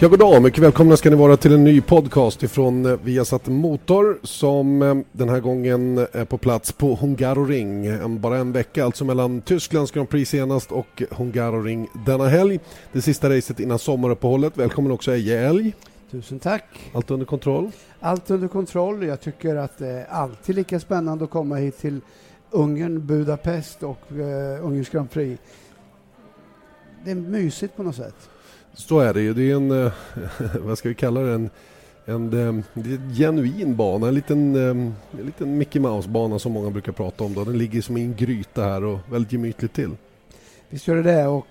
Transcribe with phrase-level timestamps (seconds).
[0.00, 0.42] Ja, god dag.
[0.42, 4.96] Mycket välkomna ska ni vara till en ny podcast ifrån eh, Viasat Motor som eh,
[5.12, 8.20] den här gången är på plats på Hungaroring.
[8.20, 12.60] Bara en vecka alltså mellan Tysklands Grand Prix senast och Hungaroring denna helg.
[12.92, 14.56] Det sista racet innan sommaruppehållet.
[14.56, 15.74] Välkommen också Eje Älg.
[16.10, 16.90] Tusen tack.
[16.94, 17.70] Allt under kontroll?
[18.00, 19.06] Allt under kontroll.
[19.06, 22.00] Jag tycker att det är alltid lika spännande att komma hit till
[22.50, 25.42] Ungern, Budapest och uh, Ungerns Grand Prix.
[27.04, 28.28] Det är mysigt på något sätt.
[28.74, 29.34] Så är det ju.
[29.34, 29.92] Det är en, eh,
[30.60, 31.50] vad ska vi kalla det, en,
[32.06, 34.70] en, eh, en en genuin bana, en liten, eh,
[35.20, 37.34] en liten Mickey Mouse-bana som många brukar prata om.
[37.34, 37.44] Då.
[37.44, 39.90] Den ligger som i en gryta här och väldigt gemytligt till.
[40.70, 41.46] Visst gör det det och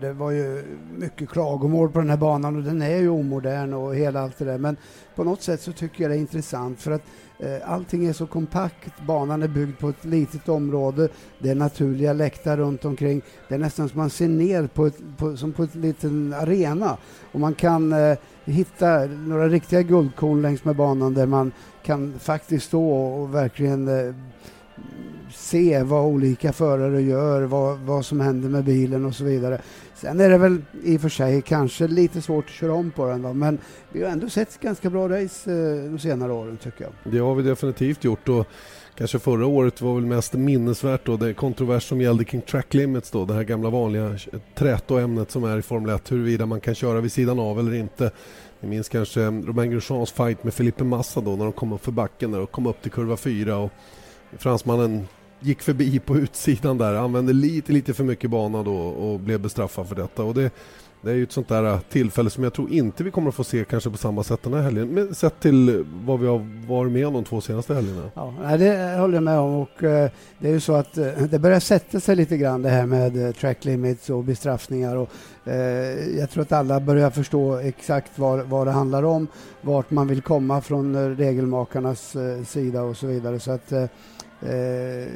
[0.00, 0.64] det var ju
[0.98, 4.44] mycket klagomål på den här banan och den är ju omodern och hela allt det
[4.44, 4.76] där men
[5.14, 7.02] på något sätt så tycker jag det är intressant för att
[7.38, 12.12] Eh, allting är så kompakt, banan är byggd på ett litet område, det är naturliga
[12.12, 13.22] läktare runt omkring.
[13.48, 16.96] Det är nästan som man ser ner på, ett, på som på en liten arena.
[17.32, 22.66] Och man kan eh, hitta några riktiga guldkorn längs med banan där man kan faktiskt
[22.66, 24.14] stå och verkligen eh,
[25.30, 29.60] se vad olika förare gör, vad, vad som händer med bilen och så vidare.
[29.94, 33.06] Sen är det väl i och för sig kanske lite svårt att köra om på
[33.06, 33.58] den då, men
[33.92, 37.12] vi har ändå sett ganska bra race eh, de senare åren tycker jag.
[37.12, 38.46] Det har vi definitivt gjort och
[38.94, 43.10] kanske förra året var väl mest minnesvärt då det kontrovers som gällde kring track limits
[43.10, 44.18] då, det här gamla vanliga
[44.54, 48.10] trätoämnet som är i Formel 1, huruvida man kan köra vid sidan av eller inte.
[48.60, 51.92] Ni minns kanske Romain Grosjeans fight med Felipe Massa då när de kom upp för
[51.92, 53.70] backen där och kom upp till kurva 4 och
[54.38, 55.06] fransmannen
[55.40, 59.88] gick förbi på utsidan där, använde lite, lite för mycket bana då och blev bestraffad
[59.88, 60.22] för detta.
[60.22, 60.50] Och det,
[61.02, 63.34] det är ju ett sånt där äh, tillfälle som jag tror inte vi kommer att
[63.34, 64.88] få se kanske på samma sätt den här helgen.
[64.88, 68.10] Men sett till vad vi har varit med om de två senaste helgerna.
[68.14, 71.38] Ja, det håller jag med om och äh, det är ju så att äh, det
[71.38, 75.10] börjar sätta sig lite grann det här med track limits och bestraffningar och
[76.18, 79.26] jag tror att alla börjar förstå exakt vad, vad det handlar om,
[79.60, 82.16] vart man vill komma från regelmakarnas
[82.46, 83.40] sida och så vidare.
[83.40, 83.72] Så att
[84.42, 85.08] Eh,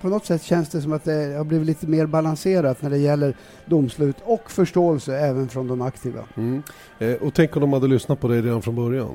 [0.00, 2.98] på något sätt känns det som att det har blivit lite mer balanserat när det
[2.98, 6.20] gäller domslut och förståelse även från de aktiva.
[6.36, 6.62] Mm.
[6.98, 9.14] Eh, och tänk om de hade lyssnat på dig redan från början?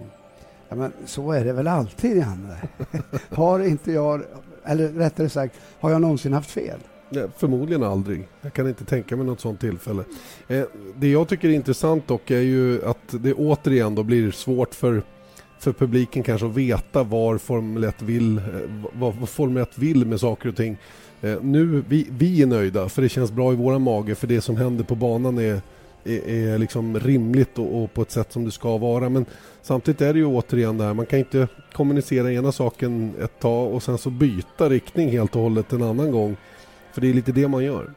[0.70, 2.58] Ja, men så är det väl alltid, Janne?
[3.30, 4.22] har inte jag,
[4.66, 6.80] eller rättare sagt, har jag någonsin haft fel?
[7.10, 8.28] Nej, förmodligen aldrig.
[8.42, 10.04] Jag kan inte tänka mig något sånt tillfälle.
[10.48, 10.64] Eh,
[10.96, 15.04] det jag tycker är intressant dock är ju att det återigen då blir svårt för
[15.60, 18.44] för publiken kanske att veta var Formel 1 vill, eh,
[18.94, 20.78] vad, vad Formel 1 vill med saker och ting.
[21.22, 24.42] Eh, nu, vi, vi är nöjda för det känns bra i våra mage för det
[24.42, 25.62] som händer på banan är,
[26.04, 29.10] är, är liksom rimligt och, och, på ett sätt som det ska vara.
[29.10, 29.26] Men
[29.62, 33.74] samtidigt är det ju återigen det här, man kan inte kommunicera ena saken ett tag
[33.74, 36.38] och sen så byta riktning helt och hållet en annan gång.
[36.94, 37.94] För det är lite det man gör.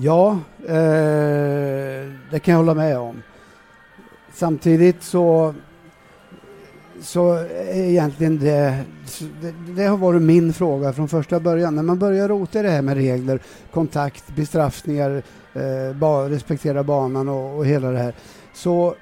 [0.00, 3.22] Ja, eh, det kan jag hålla med om.
[4.32, 5.54] Samtidigt så
[7.00, 8.84] så eh, egentligen det,
[9.40, 11.74] det, det, har varit min fråga från första början.
[11.74, 13.40] När man börjar rota i det här med regler,
[13.72, 15.22] kontakt, bestraffningar,
[15.54, 18.14] eh, ba, respektera banan och, och hela det här.
[18.54, 18.94] Så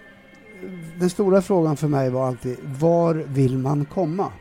[0.99, 4.32] den stora frågan för mig var alltid, var vill man komma?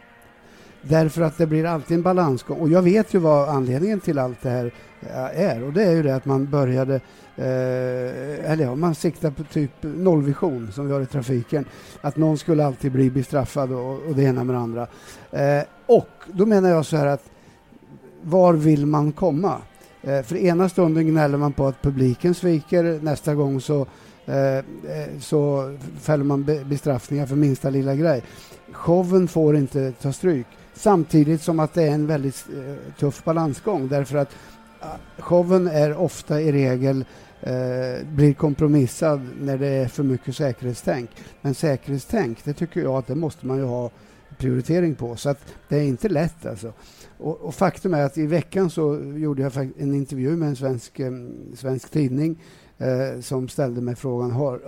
[0.82, 2.60] Därför att det blir alltid en balansgång.
[2.60, 4.74] Och jag vet ju vad anledningen till allt det här
[5.34, 5.64] är.
[5.64, 6.96] Och det är ju det att man började,
[7.36, 11.66] eh, eller ja, man siktar på typ nollvision som vi har i trafiken.
[12.02, 14.88] Att någon skulle alltid bli bestraffad och, och det ena med det andra.
[15.32, 17.30] Eh, och då menar jag så här att
[18.22, 19.58] var vill man komma?
[20.02, 23.88] Eh, för ena stunden gnäller man på att publiken sviker, nästa gång så
[24.26, 24.64] eh, eh,
[25.20, 28.24] så fäller man bestraffningar för minsta lilla grej.
[28.72, 30.48] Showen får inte ta stryk.
[30.74, 34.36] Samtidigt som att det är en väldigt eh, tuff balansgång därför att
[35.18, 37.06] showen är ofta i regel
[37.42, 41.10] eh, blir kompromissad när det är för mycket säkerhetstänk.
[41.42, 43.92] Men säkerhetstänk, det tycker jag att det måste man ju ha
[44.38, 45.16] prioritering på.
[45.16, 46.74] Så att det är inte lätt alltså.
[47.18, 51.00] Och, och faktum är att i veckan så gjorde jag en intervju med en svensk,
[51.00, 51.12] eh,
[51.56, 52.42] svensk tidning
[52.78, 54.62] eh, som ställde mig frågan, har,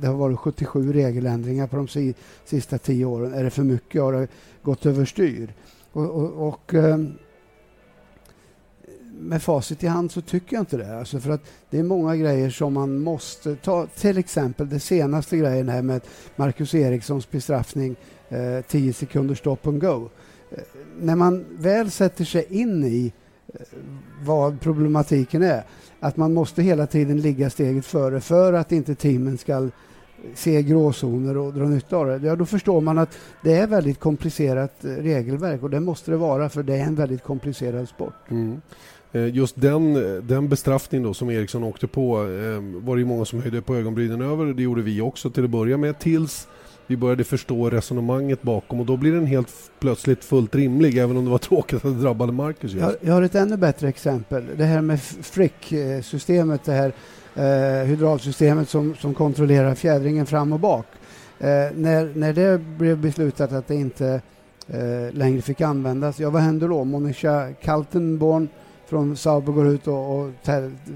[0.00, 2.14] det har varit 77 regeländringar på de si,
[2.44, 4.02] sista tio åren, är det för mycket?
[4.02, 4.28] Har det
[4.62, 5.54] gått överstyr?
[5.92, 6.98] Och, och, och eh,
[9.18, 10.98] med facit i hand så tycker jag inte det.
[10.98, 11.40] Alltså för att
[11.70, 13.86] det är många grejer som man måste ta.
[13.86, 16.00] Till exempel det senaste grejen här med
[16.36, 17.96] Marcus Erikssons bestraffning,
[18.28, 20.08] eh, 10 sekunder stop and go.
[20.50, 20.58] Eh,
[21.00, 23.12] när man väl sätter sig in i
[23.46, 23.60] eh,
[24.22, 25.64] vad problematiken är,
[26.00, 29.68] att man måste hela tiden ligga steget före för att inte teamen ska
[30.34, 32.26] se gråzoner och dra nytta av det.
[32.26, 36.16] Ja, då förstår man att det är väldigt komplicerat eh, regelverk och det måste det
[36.16, 38.30] vara för det är en väldigt komplicerad sport.
[38.30, 38.60] Mm.
[39.14, 43.24] Eh, just den, eh, den bestraffning då som Eriksson åkte på eh, var det många
[43.24, 44.46] som höjde på ögonbrynen över.
[44.46, 46.48] Det gjorde vi också till att börja med tills
[46.86, 51.24] vi började förstå resonemanget bakom och då blir den helt plötsligt fullt rimlig även om
[51.24, 52.72] det var tråkigt att det drabbade Marcus.
[52.72, 54.44] Jag, jag, har ett ännu bättre exempel.
[54.56, 56.92] Det här med Frick-systemet, det här
[57.34, 60.86] eh, hydraulsystemet som, som kontrollerar fjädringen fram och bak.
[61.38, 64.20] Eh, när, när det blev beslutat att det inte
[64.68, 66.84] eh, längre fick användas, ja vad hände då?
[66.84, 68.48] Monica Kaltenborn
[68.86, 70.30] från Sauber går ut och, och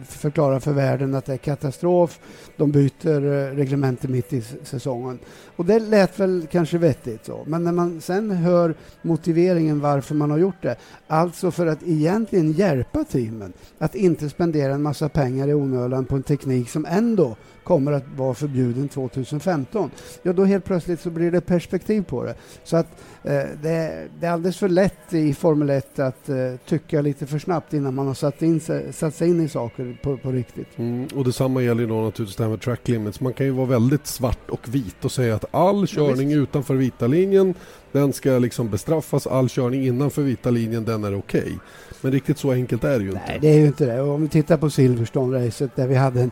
[0.05, 2.21] förklarar för världen att det är katastrof.
[2.57, 5.19] De byter eh, reglementet mitt i säsongen.
[5.57, 7.45] Och det lät väl kanske vettigt så.
[7.47, 10.77] Men när man sen hör motiveringen varför man har gjort det,
[11.07, 16.17] alltså för att egentligen hjälpa teamen att inte spendera en massa pengar i onödan på
[16.17, 17.37] en teknik som ändå
[17.69, 19.91] kommer att vara förbjuden 2015.
[20.23, 22.35] Ja, då helt plötsligt så blir det perspektiv på det.
[22.65, 22.87] Så att
[23.33, 26.37] det, det, är alldeles för lätt i Formel 1 att eh,
[26.67, 28.61] tycka lite för snabbt innan man har satt, in
[28.93, 30.79] satt sig in i saker på, på riktigt.
[30.79, 33.21] Mm, och detsamma gäller då naturligtvis det här med track limits.
[33.21, 36.75] Man kan ju vara väldigt svart och vit och säga att all körning ja, utanför
[36.75, 37.55] vita linjen
[37.93, 41.41] den ska liksom bestraffas, all körning innanför vita linjen den är okej.
[41.41, 41.59] Okay.
[42.01, 43.31] Men riktigt så enkelt är det ju Nej, inte.
[43.31, 44.01] Nej, det är ju inte det.
[44.01, 46.31] Och om vi tittar på Silverstone-racet där vi hade en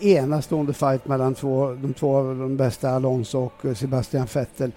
[0.00, 4.72] enastående fight mellan två, de två av de bästa, Alonso och Sebastian Vettel.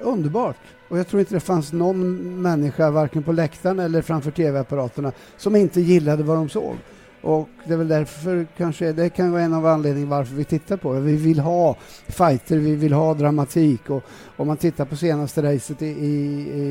[0.00, 0.56] Underbart!
[0.88, 5.56] Och jag tror inte det fanns någon människa, varken på läktaren eller framför tv-apparaterna, som
[5.56, 6.76] inte gillade vad de såg.
[7.22, 10.76] Och det är väl därför kanske, det kan vara en av anledningarna varför vi tittar
[10.76, 11.00] på det.
[11.00, 11.76] Vi vill ha
[12.08, 14.02] fighter, vi vill ha dramatik och
[14.36, 16.10] om man tittar på senaste racet i, i,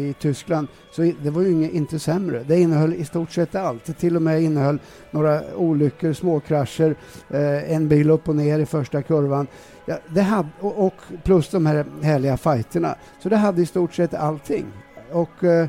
[0.09, 2.44] i Tyskland så det var ju inget, inte sämre.
[2.47, 3.86] Det innehöll i stort sett allt.
[3.86, 4.80] Det till och med innehöll
[5.12, 6.95] några olyckor, småkrascher,
[7.30, 9.47] eh, en bil upp och ner i första kurvan.
[9.86, 10.94] Ja, det hade, och, och
[11.24, 12.95] plus de här härliga fighterna.
[13.24, 14.65] Så det hade i stort sett allting.
[15.12, 15.68] Och eh,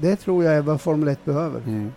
[0.00, 1.60] det tror jag är vad Formel 1 behöver.
[1.60, 1.92] Mm.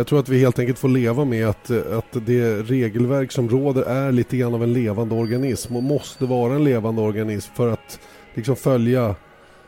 [0.00, 3.82] Jag tror att vi helt enkelt får leva med att, att det regelverk som råder
[3.82, 8.00] är lite grann av en levande organism och måste vara en levande organism för att
[8.34, 9.14] liksom följa,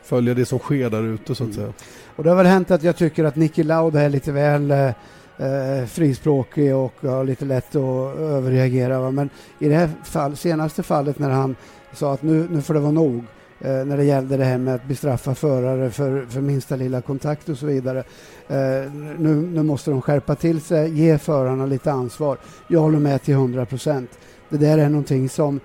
[0.03, 1.53] följa det som sker där ute så att mm.
[1.53, 1.73] säga.
[2.15, 4.87] Och det har väl hänt att jag tycker att Nicky Lauda är lite väl eh,
[4.87, 8.99] eh, frispråkig och har lite lätt att överreagera.
[8.99, 9.11] Va?
[9.11, 9.29] Men
[9.59, 11.55] i det här fall, senaste fallet när han
[11.93, 13.23] sa att nu, nu får det vara nog
[13.63, 17.49] eh, när det gällde det här med att bestraffa förare för, för minsta lilla kontakt
[17.49, 17.99] och så vidare.
[18.47, 22.37] Eh, nu, nu måste de skärpa till sig, ge förarna lite ansvar.
[22.67, 24.09] Jag håller med till 100 procent.
[24.49, 25.59] Det där är någonting som,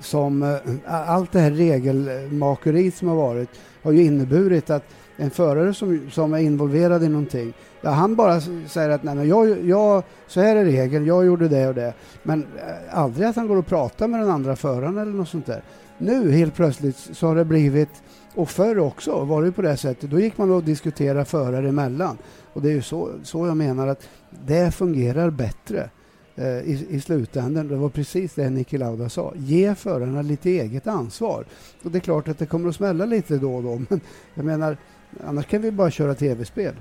[0.00, 3.48] som eh, allt det här regelmakeriet som har varit
[3.82, 4.84] har ju inneburit att
[5.16, 9.28] en förare som, som är involverad i någonting, ja, han bara säger att nej, men
[9.28, 11.94] jag, jag, så här är regeln, jag gjorde det och det.
[12.22, 15.46] Men eh, aldrig att han går och pratar med den andra föraren eller något sånt
[15.46, 15.62] där.
[16.02, 17.88] Nu helt plötsligt så har det blivit,
[18.34, 22.18] och förr också var det på det sättet, då gick man och diskuterade förare emellan.
[22.52, 24.08] Och det är ju så, så jag menar att
[24.46, 25.90] det fungerar bättre
[26.36, 27.68] eh, i, i slutändan.
[27.68, 29.32] Det var precis det Niki Lauda sa.
[29.36, 31.44] Ge förarna lite eget ansvar.
[31.82, 34.00] Och det är klart att det kommer att smälla lite då och då, men
[34.34, 34.76] jag menar,
[35.24, 36.74] annars kan vi bara köra tv-spel.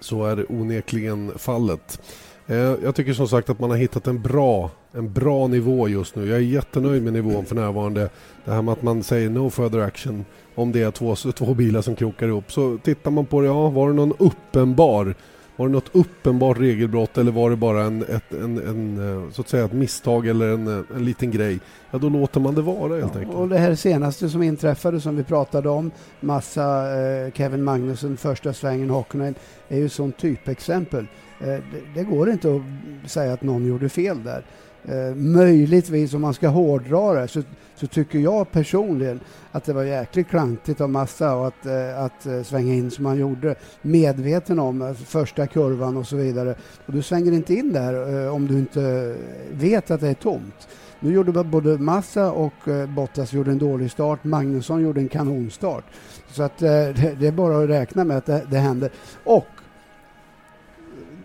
[0.00, 2.00] Så är det onekligen fallet.
[2.46, 6.16] Eh, jag tycker som sagt att man har hittat en bra, en bra nivå just
[6.16, 6.26] nu.
[6.26, 8.08] Jag är jättenöjd med nivån för närvarande.
[8.44, 10.24] Det här med att man säger no further action
[10.54, 12.52] om det är två, två bilar som krokar ihop.
[12.52, 15.14] Så tittar man på det, ja var det någon uppenbar
[15.56, 19.40] var det något uppenbart regelbrott eller var det bara en, ett, en, en, eh, så
[19.40, 21.60] att säga ett misstag eller en, en liten grej?
[21.90, 23.36] Ja, då låter man det vara helt ja, enkelt.
[23.36, 28.52] Och det här senaste som inträffade som vi pratade om, massa eh, Kevin Magnussen, första
[28.52, 29.34] svängen Hockenheim,
[29.68, 31.06] är ju sånt typexempel.
[31.40, 31.62] Eh, det,
[31.94, 32.60] det, går inte
[33.04, 34.44] att säga att någon gjorde fel där.
[34.88, 37.42] Eh, möjligtvis om man ska hårdra det så,
[37.74, 39.20] så, tycker jag personligen
[39.52, 43.06] att det var jäkligt klantigt av Massa och att, eh, att eh, svänga in som
[43.06, 43.54] han gjorde.
[43.82, 46.54] Medveten om eh, första kurvan och så vidare.
[46.86, 49.16] Och du svänger inte in där eh, om du inte
[49.52, 50.68] vet att det är tomt.
[51.00, 54.24] Nu gjorde både Massa och eh, Bottas gjorde en dålig start.
[54.24, 55.84] Magnusson gjorde en kanonstart.
[56.30, 58.90] Så att eh, det, det, är bara att räkna med att det, det händer.
[59.24, 59.46] Och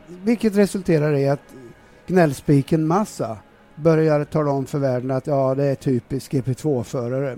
[0.08, 1.56] vilket resulterar i att
[2.08, 3.38] gnällspiken Massa
[3.82, 7.38] börjar tala om för världen att ja, det är typiskt GP2-förare.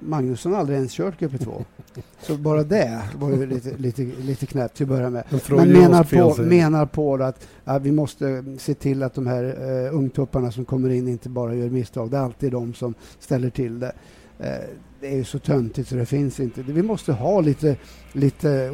[0.00, 1.64] Magnusson har aldrig ens kört GP2.
[2.20, 5.24] Så bara det var ju lite, lite, lite knäppt till att börja med.
[5.48, 9.94] Men menar på, menar på att ja, vi måste se till att de här uh,
[9.94, 12.10] ungtupparna som kommer in inte bara gör misstag.
[12.10, 13.92] Det är alltid de som ställer till det.
[14.38, 14.48] Eh,
[15.00, 16.62] det är ju så töntigt så det finns inte.
[16.62, 17.76] Vi måste ha lite,
[18.12, 18.68] lite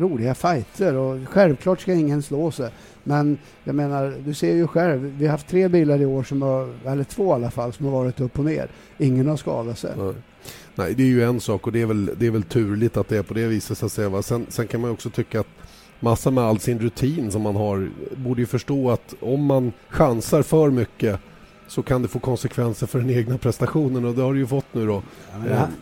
[0.00, 2.70] roliga fighter och självklart ska ingen slå sig.
[3.04, 6.42] Men jag menar, du ser ju själv, vi har haft tre bilar i år, som
[6.42, 8.68] har, eller två i alla fall, som har varit upp och ner.
[8.98, 9.92] Ingen har skadat sig.
[9.98, 10.14] Nej.
[10.74, 13.08] Nej, det är ju en sak och det är väl, det är väl turligt att
[13.08, 13.78] det är på det viset.
[13.78, 14.22] Så att säga.
[14.22, 15.46] Sen, sen kan man också tycka att
[16.00, 20.42] Massa med all sin rutin som man har borde ju förstå att om man chansar
[20.42, 21.20] för mycket
[21.68, 24.74] så kan det få konsekvenser för den egna prestationen och det har det ju fått
[24.74, 25.02] nu då.
[25.48, 25.72] Ja, han,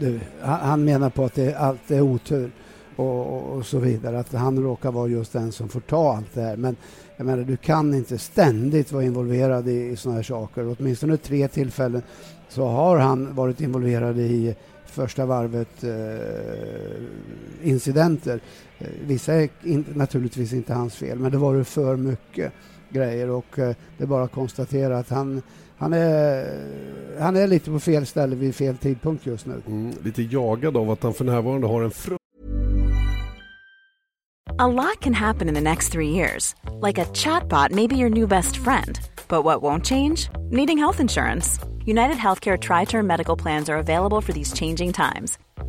[0.00, 2.50] du, han, menar på att det, allt är otur
[2.96, 6.42] och, och, så vidare, att han råkar vara just den som får ta allt det
[6.42, 6.56] här.
[6.56, 6.76] Men
[7.16, 10.76] jag menar, du kan inte ständigt vara involverad i, i sådana här saker.
[10.78, 12.02] Åtminstone tre tillfällen
[12.48, 14.54] så har han varit involverad i
[14.86, 17.02] första varvet eh,
[17.62, 18.40] incidenter.
[18.78, 22.52] Eh, vissa är in, naturligtvis inte hans fel, men det var det för mycket
[22.90, 25.42] grejer och eh, det är bara att konstatera att han,
[25.78, 26.44] han, är,
[27.20, 29.62] han är lite på fel ställe vid fel tidpunkt just nu.
[29.66, 32.16] Mm, lite jagad av att han för närvarande har en fru
[34.60, 36.54] A lot can happen in the next three years.
[36.86, 39.00] Like a chatbot may be your new best friend.
[39.26, 40.28] But what won't change?
[40.50, 41.58] Needing health insurance.
[41.86, 45.38] United Healthcare Tri Term Medical Plans are available for these changing times.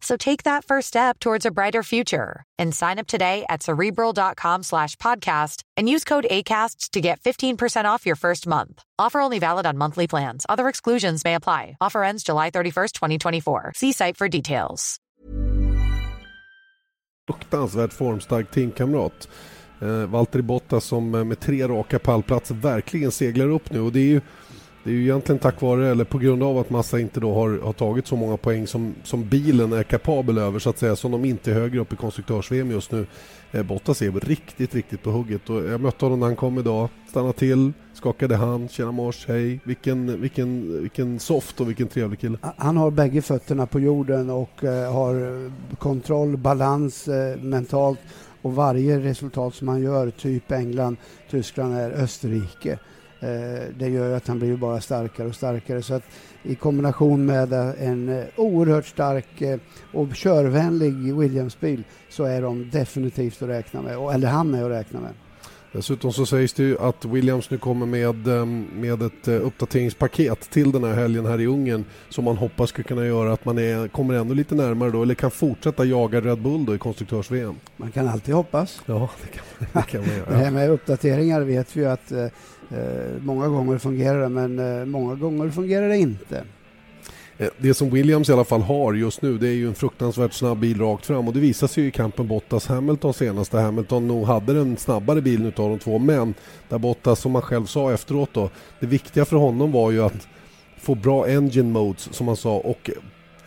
[0.00, 4.62] So take that first step towards a brighter future and sign up today at cerebral.com
[4.62, 8.82] slash podcast and use code ACasts to get 15% off your first month.
[8.98, 10.46] Offer only valid on monthly plans.
[10.48, 11.76] Other exclusions may apply.
[11.80, 13.72] Offer ends July 31st, 2024.
[13.76, 14.96] See site for details.
[17.26, 19.28] Fruktansvärt formstark teamkamrat.
[19.82, 24.04] Eh, Valtteri som eh, med tre raka pallplatser verkligen seglar upp nu och det är
[24.04, 24.20] ju
[24.84, 27.58] det är ju egentligen tack vare, eller på grund av att Massa inte då har,
[27.58, 31.12] har tagit så många poäng som, som bilen är kapabel över så att säga, som
[31.12, 33.06] de inte är högre upp i konstruktörs-VM just nu.
[33.52, 36.88] Eh, Bottas är riktigt, riktigt på hugget och jag mötte honom när han kom idag,
[37.08, 42.38] stannade till, skakade hand, tjena mors, hej, vilken, vilken, vilken soft och vilken trevlig kille.
[42.56, 48.00] Han har bägge fötterna på jorden och eh, har kontroll, balans eh, mentalt
[48.42, 50.96] och varje resultat som han gör, typ England,
[51.30, 52.78] Tyskland är Österrike.
[53.20, 55.82] Eh, det gör att han blir bara starkare och starkare.
[55.82, 56.04] Så att
[56.42, 59.58] i kombination med en eh, oerhört stark eh,
[59.92, 65.00] och körvänlig Williams-bil så är de definitivt att räkna med, eller han är att räkna
[65.00, 65.10] med.
[65.72, 68.26] Dessutom så sägs det ju att Williams nu kommer med,
[68.74, 73.06] med ett uppdateringspaket till den här helgen här i Ungern som man hoppas ska kunna
[73.06, 76.64] göra att man är, kommer ännu lite närmare då eller kan fortsätta jaga Red Bull
[76.64, 77.54] då i konstruktörs-VM.
[77.76, 78.82] Man kan alltid hoppas.
[78.86, 80.30] Ja, det kan, det kan man göra.
[80.30, 82.12] det här med uppdateringar vet vi ju att
[82.70, 86.44] Eh, många gånger fungerar det men eh, många gånger fungerar det inte.
[87.38, 90.32] Eh, det som Williams i alla fall har just nu det är ju en fruktansvärt
[90.32, 93.58] snabb bil rakt fram och det visar sig ju i kampen Bottas-Hamilton senaste.
[93.58, 96.34] Hamilton nog hade den snabbare bilen utav de två men
[96.68, 98.50] där Bottas som han själv sa efteråt då
[98.80, 100.28] det viktiga för honom var ju att
[100.76, 102.90] få bra engine modes som han sa och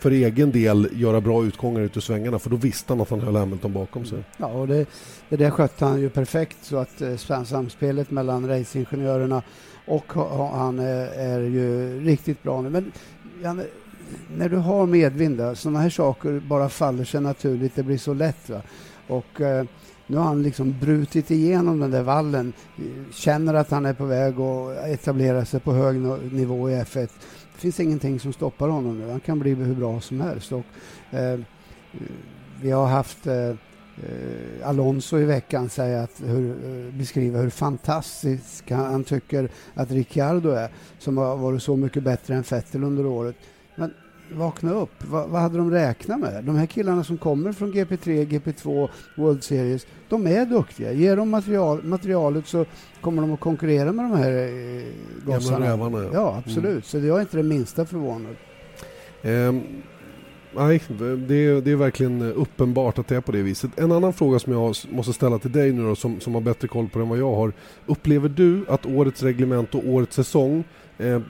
[0.04, 3.20] för egen del göra bra utgångar ut ur svängarna för då visste han att han
[3.20, 4.24] höll Hamilton bakom sig.
[4.36, 4.86] Ja, och det,
[5.28, 9.42] det där skötte han ju perfekt så att eh, samspelet mellan racingingenjörerna
[9.86, 10.12] och
[10.52, 12.70] han är, är ju riktigt bra nu.
[12.70, 12.92] Men
[13.42, 13.64] Janne,
[14.36, 18.48] när du har medvind, sådana här saker bara faller sig naturligt, det blir så lätt.
[18.48, 18.62] Va?
[19.08, 19.64] Och eh,
[20.06, 22.52] nu har han liksom brutit igenom den där vallen,
[23.12, 25.96] känner att han är på väg att etablera sig på hög
[26.32, 27.08] nivå i F1.
[27.54, 30.52] Det finns ingenting som stoppar honom nu, han kan bli hur bra som helst.
[30.52, 30.64] Och,
[31.10, 31.40] eh,
[32.62, 33.56] vi har haft eh, eh
[34.64, 40.68] Alonso i veckan säga att hur, eh, beskriva hur fantastisk han tycker att Ricciardo är,
[40.98, 43.36] som har varit så mycket bättre än Vettel under året.
[44.32, 45.04] Vakna upp.
[45.04, 46.44] Va, vad hade de räknat med?
[46.44, 50.92] De här killarna som kommer från GP3, GP2, World Series, de är duktiga.
[50.92, 52.64] Ger de material, materialet så
[53.00, 54.84] kommer de att konkurrera med de här eh,
[55.26, 55.66] gossarna.
[55.66, 56.10] Rävarna, ja.
[56.12, 56.70] ja, absolut.
[56.70, 56.82] Mm.
[56.82, 58.36] Så jag är inte det minsta förvånad.
[59.22, 59.62] Um,
[60.56, 60.82] nej,
[61.28, 63.78] det är, det är verkligen uppenbart att det är på det viset.
[63.78, 66.68] En annan fråga som jag måste ställa till dig nu då, som, som har bättre
[66.68, 67.52] koll på det än vad jag har.
[67.86, 70.64] Upplever du att årets reglement och årets säsong
[70.98, 71.20] eh,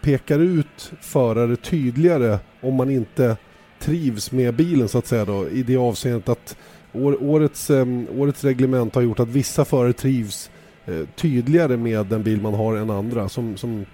[0.00, 3.36] pekar ut förare tydligare om man inte
[3.78, 6.56] trivs med bilen så att säga då, i det avseendet att
[6.92, 7.86] år, årets, eh,
[8.16, 10.50] årets reglement har gjort att vissa förare trivs
[10.86, 13.28] eh, tydligare med den bil man har än andra.
[13.28, 13.86] Som, som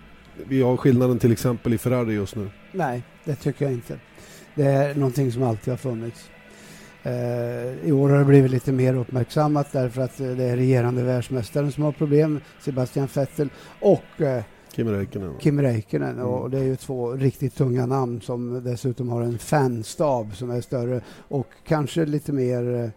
[0.49, 2.51] vi har skillnaden till exempel i Ferrari just nu.
[2.73, 3.99] Nej, det tycker jag inte.
[4.55, 6.31] Det är någonting som alltid har funnits.
[7.03, 11.03] Eh, I år har det blivit lite mer uppmärksammat därför att eh, det är regerande
[11.03, 13.49] världsmästaren som har problem, Sebastian Vettel,
[13.81, 14.43] och eh,
[14.77, 15.35] Kim Räikkönen.
[15.41, 16.15] Kim Räikkönen.
[16.15, 16.27] Mm.
[16.27, 20.61] Och det är ju två riktigt tunga namn som dessutom har en fanstab som är
[20.61, 22.93] större och kanske lite mer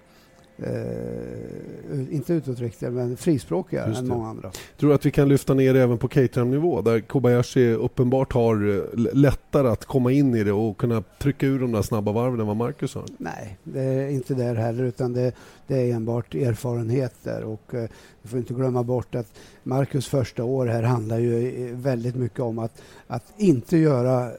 [0.64, 4.52] eh, inte utåtriktade, men frispråkiga än många andra.
[4.78, 8.78] Tror du att vi kan lyfta ner det även på Caterham-nivå där Kobayashi uppenbart har
[8.78, 12.40] eh, lättare att komma in i det och kunna trycka ur de där snabba varven
[12.40, 13.06] än vad Marcus har?
[13.18, 15.32] Nej, det är inte där heller utan det,
[15.68, 17.90] det är enbart erfarenhet där och eh,
[18.22, 22.60] vi får inte glömma bort att Marcus första år här handlar ju väldigt mycket om
[22.60, 24.32] att, att inte göra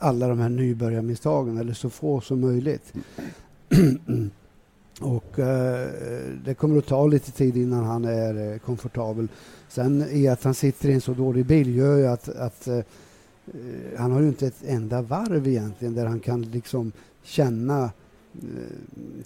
[0.00, 2.92] alla de här nybörjarmisstagen eller så få som möjligt.
[5.00, 5.88] Och eh,
[6.44, 9.28] det kommer att ta lite tid innan han är eh, komfortabel.
[9.68, 12.80] Sen i att han sitter i en så dålig bil gör ju att, att eh,
[13.96, 17.90] han har ju inte ett enda varv egentligen där han kan liksom känna eh,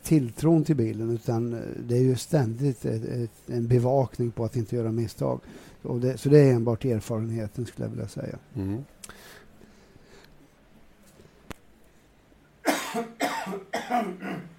[0.03, 4.57] tilltron till bilen utan eh, det är ju ständigt ett, ett, en bevakning på att
[4.57, 5.41] inte göra misstag.
[5.83, 8.39] Det, så det är enbart erfarenheten skulle jag vilja säga.
[8.55, 8.85] Mm.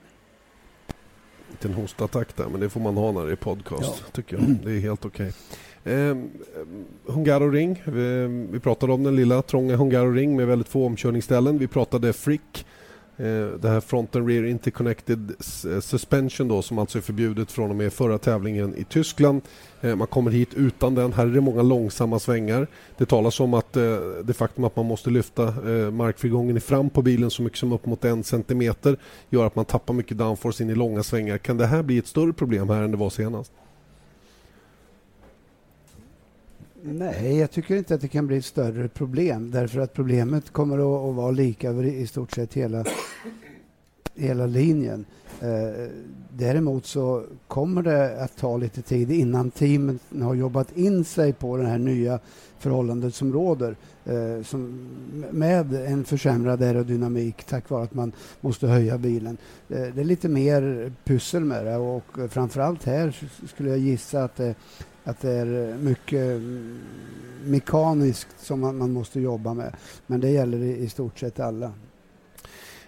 [1.64, 4.12] liten hostattack där, men det får man ha när det är podcast, ja.
[4.12, 4.46] tycker jag.
[4.64, 5.32] Det är helt okej.
[5.84, 5.94] Okay.
[5.94, 6.18] Eh,
[7.06, 11.58] Hungaroring, vi, vi pratade om den lilla trånga Hungaroring med väldigt få omkörningsställen.
[11.58, 12.66] Vi pratade Frick,
[13.18, 15.32] Eh, det här front and rear interconnected
[15.66, 19.42] eh, suspension då, som alltså är förbjudet från och med förra tävlingen i Tyskland.
[19.82, 21.14] Eh, man kommer hit utan den.
[21.14, 22.68] Här är det många långsamma svängar.
[22.98, 23.74] Det talas om att
[24.24, 25.54] det faktum att man måste lyfta
[25.92, 28.98] markfrigången fram på bilen så mycket som upp mot en centimeter
[29.30, 31.38] gör att man tappar mycket downforce in i långa svängar.
[31.38, 33.52] Kan det här bli ett större problem här än det var senast?
[36.86, 40.78] Nej, jag tycker inte att det kan bli ett större problem därför att problemet kommer
[40.78, 42.86] att, att vara lika över i stort sett hela,
[44.16, 45.06] hela linjen.
[45.42, 45.88] Eh,
[46.30, 51.58] däremot så kommer det att ta lite tid innan teamet har jobbat in sig på
[51.58, 52.20] det här nya
[52.60, 54.88] förhållandet som råder eh, som,
[55.32, 59.38] med en försämrad aerodynamik tack vare att man måste höja bilen.
[59.70, 64.36] Eh, det är lite mer pussel med det och framförallt här skulle jag gissa att
[64.36, 64.56] det,
[65.04, 66.80] att det är eh, mycket mm,
[67.46, 69.76] mekaniskt som man, man måste jobba med.
[70.08, 71.72] Men det gäller i, i stort sett alla.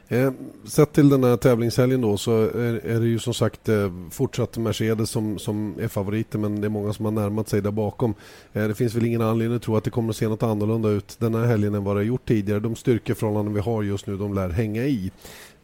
[0.08, 0.32] Eh,
[0.65, 4.58] sett till den här tävlingshelgen då så är, är det ju som sagt eh, fortsatt
[4.58, 8.13] Mercedes som, som är favoriter men det är många som har närmat sig där bakom.
[8.54, 10.89] Eh, det finns väl ingen anledning att tro att det kommer att se något annorlunda
[10.89, 12.60] ut den här helgen än vad det har gjort tidigare.
[12.60, 15.12] De styrkeförhållanden vi har just nu de lär hänga i.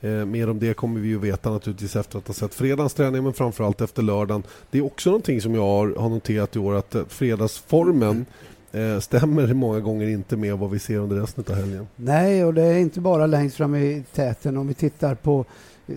[0.02, 3.24] Eh, mer om det kommer vi ju veta naturligtvis efter att ha sett fredagens träning
[3.24, 4.44] men framförallt efter lördagen.
[4.72, 8.26] Det är också någonting som jag har, har noterat i år att eh, fredagsformen
[8.72, 11.88] eh, stämmer många gånger inte med vad vi ser under resten av helgen.
[11.96, 14.58] Nej, och det är inte bara längst fram i täten.
[14.58, 15.46] Om vi tittar på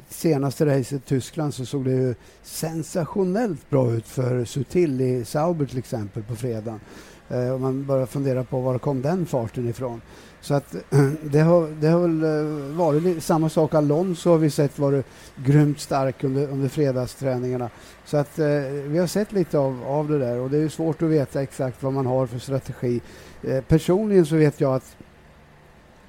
[0.09, 5.67] senaste racet i Tyskland så såg det ju sensationellt bra ut för Sutil i Sauber
[5.67, 6.81] till exempel på fredagen.
[7.29, 10.01] Eh, om man börjar fundera på var kom den farten ifrån.
[10.41, 10.77] Så att
[11.23, 13.75] det har, det har väl eh, varit samma sak.
[13.75, 15.07] Alonso har vi sett varit
[15.37, 17.71] grymt stark under, under fredagsträningarna.
[18.05, 18.47] Så att eh,
[18.87, 21.83] vi har sett lite av, av det där och det är svårt att veta exakt
[21.83, 23.01] vad man har för strategi.
[23.43, 24.97] Eh, personligen så vet jag att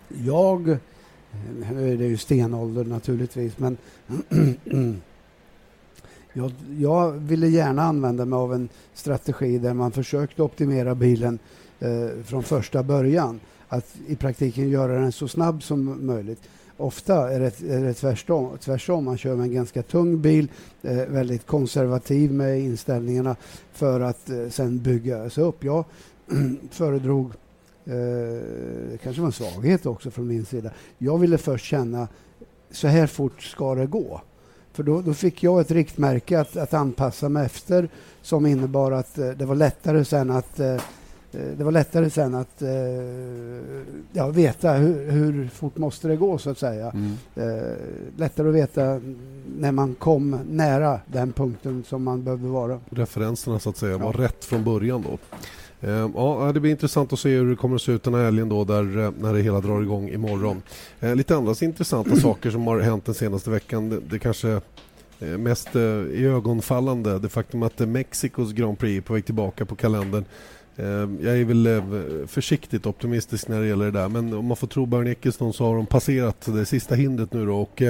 [0.07, 0.77] jag, eh,
[1.73, 3.77] nu är det ju stenålder naturligtvis, men
[4.65, 5.01] mm,
[6.35, 11.39] jag, jag ville gärna använda mig av en strategi där man försökte optimera bilen
[11.79, 16.39] eh, från första början att i praktiken göra den så snabb som möjligt.
[16.77, 19.05] Ofta är det, är det tvärtom, tvärtom.
[19.05, 20.47] Man kör med en ganska tung bil,
[20.81, 23.35] eh, väldigt konservativ med inställningarna
[23.71, 25.63] för att eh, sen bygga sig upp.
[25.63, 25.85] Jag
[26.71, 27.25] föredrog,
[27.85, 27.93] eh,
[28.91, 32.07] det kanske var en svaghet också från min sida, jag ville först känna
[32.71, 34.21] så här fort ska det gå.
[34.75, 37.89] För då, då fick jag ett riktmärke att, att anpassa mig efter
[38.21, 40.77] som innebar att eh, det var lättare sen att eh,
[41.35, 42.69] Eh, det var lättare sen att eh,
[44.11, 46.91] ja, veta hur, hur, fort måste det gå så att säga.
[46.91, 47.11] Mm.
[47.35, 47.73] Eh,
[48.17, 49.01] lättare att veta
[49.57, 52.79] när man kom nära den punkten som man behövde vara.
[52.89, 55.17] Referenserna så att säga var rätt från början då.
[55.85, 58.23] Eh, ja, det blir intressant att se hur det kommer att se ut den här
[58.23, 60.61] helgen då där, eh, när det hela drar igång imorgon.
[60.99, 63.89] Eh, lite andra intressanta saker som har hänt den senaste veckan.
[63.89, 64.61] Det, det kanske
[65.19, 70.25] mest i ögonfallande det faktum att Mexikos Grand Prix är på väg tillbaka på kalendern.
[71.21, 71.83] Jag är väl
[72.27, 75.65] försiktigt optimistisk när det gäller det där men om man får tro Björn Ekeston så
[75.65, 77.81] har de passerat det sista hindret nu då och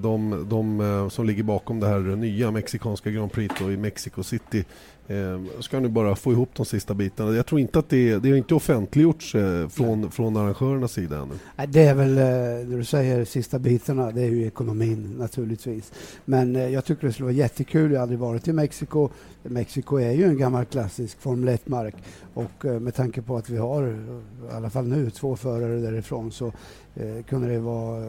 [0.00, 4.64] de, de som ligger bakom det här nya mexikanska Grand Prix i Mexico City
[5.08, 7.36] Eh, ska nu bara få ihop de sista bitarna.
[7.36, 11.66] Jag tror inte att det, det har inte offentliggjorts eh, från, från arrangörernas sida ännu.
[11.68, 15.92] Det är väl, eh, när du säger sista bitarna, det är ju ekonomin naturligtvis.
[16.24, 17.92] Men eh, jag tycker det skulle vara jättekul.
[17.92, 19.08] Jag har aldrig varit i Mexiko.
[19.42, 21.94] Mexiko är ju en gammal klassisk Formel 1-mark
[22.34, 26.52] och med tanke på att vi har, i alla fall nu, två förare därifrån så
[27.28, 28.02] kunde det vara,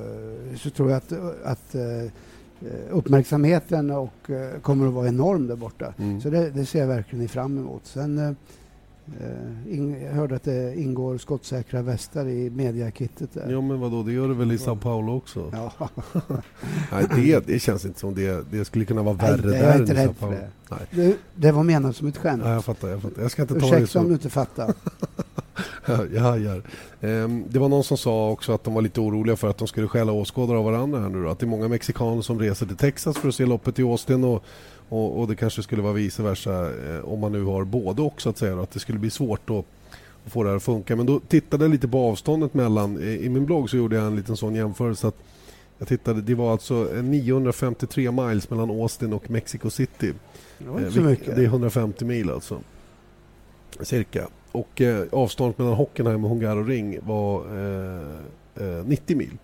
[0.58, 1.12] så tror jag att,
[1.44, 1.76] att
[2.90, 5.94] uppmärksamheten och eh, kommer att vara enorm där borta.
[5.98, 6.22] Mm.
[6.22, 7.82] Så det, det, ser jag verkligen fram emot.
[7.86, 13.34] Sen, eh, in, jag hörde att det ingår skottsäkra västar i mediakittet.
[13.34, 13.52] Där.
[13.52, 15.52] Ja, men vadå, det gör det väl i Sao Paulo också?
[15.54, 15.90] Ja.
[16.92, 18.52] Nej, det, det känns inte som det.
[18.52, 20.36] Det skulle kunna vara värre Nej, där än i Sao Paulo.
[20.70, 20.78] Det.
[20.92, 21.52] Det, det.
[21.52, 22.42] var menat som ett skämt.
[22.46, 22.88] Ja, jag fattar.
[22.88, 23.22] Jag, fattar.
[23.22, 24.00] jag ska inte Ursäkta ta det så.
[24.00, 24.74] om du inte fattar.
[26.14, 26.62] jag hajar.
[27.02, 29.68] Ehm, det var någon som sa också att de var lite oroliga för att de
[29.68, 31.30] skulle stjäla åskådare av varandra här nu då.
[31.30, 34.24] Att det är många mexikaner som reser till Texas för att se loppet i Austin
[34.24, 34.44] och,
[34.90, 38.22] och, och det kanske skulle vara vice versa eh, om man nu har både och
[38.22, 38.62] så att säga.
[38.62, 39.66] Att det skulle bli svårt att,
[40.26, 40.96] att få det här att funka.
[40.96, 43.04] Men då tittade jag lite på avståndet mellan.
[43.04, 45.18] I min blogg så gjorde jag en liten sån jämförelse att
[45.78, 50.14] jag tittade, det var alltså 953 miles mellan Austin och Mexico City.
[50.58, 51.36] Det var inte så mycket.
[51.36, 52.60] Det är 150 mil alltså.
[53.82, 54.28] Cirka.
[54.56, 57.40] Och eh, avståndet mellan Hockenheim och Hungaroring var
[58.56, 59.38] eh, 90 eh, mil.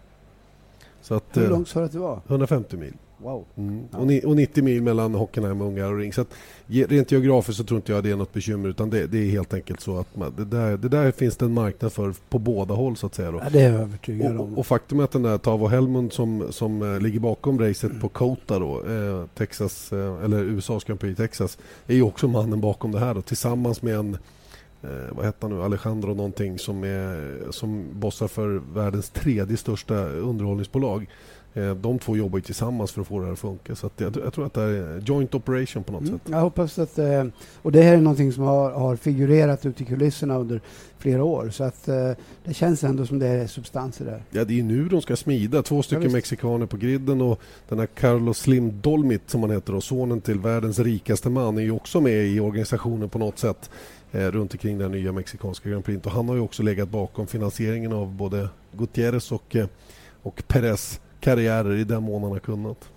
[1.02, 2.22] Så att, Hur eh, långt sa du att det var?
[2.28, 2.94] 150 mil.
[3.24, 3.46] Wow.
[3.56, 3.84] Mm.
[3.92, 3.98] Ja.
[3.98, 6.14] Och, ni, och, 90 mil mellan Hockenheim och Hungaroring.
[6.14, 6.28] Så att,
[6.68, 9.54] rent geografiskt så tror inte jag det är något bekymmer utan det, det är helt
[9.54, 12.74] enkelt så att man, det, där, det där finns det en marknad för på båda
[12.74, 13.32] håll så att säga.
[13.32, 13.38] Då.
[13.44, 14.54] Ja, det är jag övertygad om.
[14.54, 17.90] Och, och faktum är att den där Tavo Helmund som, som uh, ligger bakom racet
[17.90, 18.02] mm.
[18.02, 22.28] på Kota då, eh, Texas, eh, eller USAs Grand Prix i Texas, är ju också
[22.28, 24.18] mannen bakom det här då, tillsammans med en
[24.84, 29.96] eh, vad heter han nu, Alejandro någonting som, är, som bossar för världens tredje största
[30.06, 31.08] underhållningsbolag.
[31.54, 33.76] Eh, de två jobbar tillsammans för att få det här att funka.
[33.76, 36.22] Så jag, jag, tror att det är joint operation på något mm, sätt.
[36.32, 37.00] Jag hoppas att...
[37.00, 37.26] Eh,
[37.62, 40.62] och det här är någonting som har, har figurerat ute i kulisserna under
[40.98, 41.50] flera år.
[41.50, 42.12] Så att eh,
[42.44, 44.24] det känns ändå som det är substanser där.
[44.32, 45.64] Ja, det är nu de ska smida.
[45.64, 47.40] Två stycken ja, mexikaner på griden och
[47.70, 51.62] den här Carlos Slim Dolmit som han heter och sonen till världens rikaste man är
[51.62, 53.70] ju också med i organisationen på något sätt
[54.12, 56.06] eh, runt omkring den nya mexikanska Grand Prix.
[56.06, 59.68] Och han har ju också legat bakom finansieringen av både Gutierrez och, eh,
[60.24, 62.90] och Perez karriärer i den mån han har kunnat.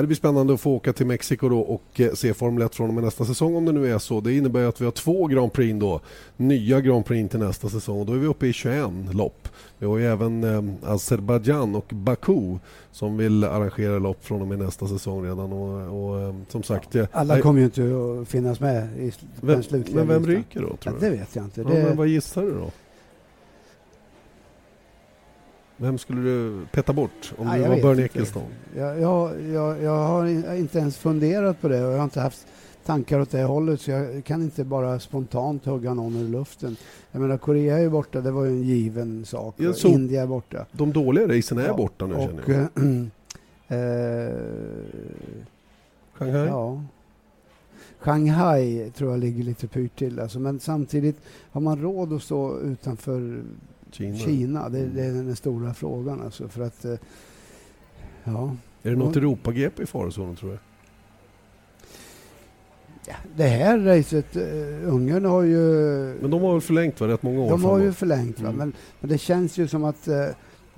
[0.00, 2.88] Det blir spännande att få åka till Mexiko då och eh, se Formel 1 från
[2.88, 4.20] och med nästa säsong om det nu är så.
[4.20, 6.00] Det innebär att vi har två Grand Prix då,
[6.36, 8.06] nya Grand Prix till nästa säsong.
[8.06, 9.48] Då är vi uppe i 21 lopp.
[9.78, 12.58] Vi har ju även eh, Azerbajdzjan och Baku
[12.92, 15.52] som vill arrangera lopp från och med nästa säsong redan.
[15.52, 16.94] Och, och eh, som sagt...
[16.94, 17.82] Ja, alla kommer ju inte
[18.22, 20.76] att finnas med i den slutliga Men vem ryker då?
[20.76, 21.60] Tror ja, det vet jag inte.
[21.60, 21.94] Ja, det...
[21.94, 22.70] vad gissar du då?
[25.82, 28.46] Vem skulle du peta bort om Nej, du var Bernie Ecclestone?
[28.76, 32.46] Jag, jag, jag, jag, har inte ens funderat på det och jag har inte haft
[32.84, 36.76] tankar åt det hållet så jag kan inte bara spontant hugga någon ur luften.
[37.12, 39.54] Jag menar Korea är ju borta, det var ju en given sak.
[39.84, 40.66] India är borta.
[40.72, 43.08] De dåliga racen är ja, borta nu och, känner jag.
[43.68, 44.34] äh,
[46.12, 46.46] Shanghai?
[46.46, 46.82] Ja.
[47.98, 50.20] Shanghai tror jag ligger lite pyrt till.
[50.20, 51.16] Alltså, men samtidigt,
[51.52, 53.42] har man råd att stå utanför
[53.94, 54.18] Kina.
[54.18, 56.22] Kina det, det, är den stora frågan.
[56.22, 56.94] Alltså, för att, eh,
[58.24, 58.56] ja.
[58.82, 60.58] Är det något Europa-GP i farozonen tror du?
[63.06, 65.58] Ja, det här racet, uh, Ungern har ju...
[66.20, 67.08] Men de har väl förlängt va?
[67.08, 67.78] rätt många år De framåt.
[67.78, 68.56] har ju förlängt mm.
[68.56, 70.14] men, men, det känns ju som att uh,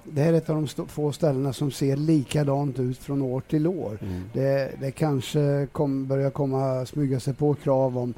[0.05, 3.67] det här är ett av de få ställena som ser likadant ut från år till
[3.67, 3.99] år.
[4.03, 4.23] Mm.
[4.33, 8.15] Det, det kanske kom, börjar komma smyga sig på krav om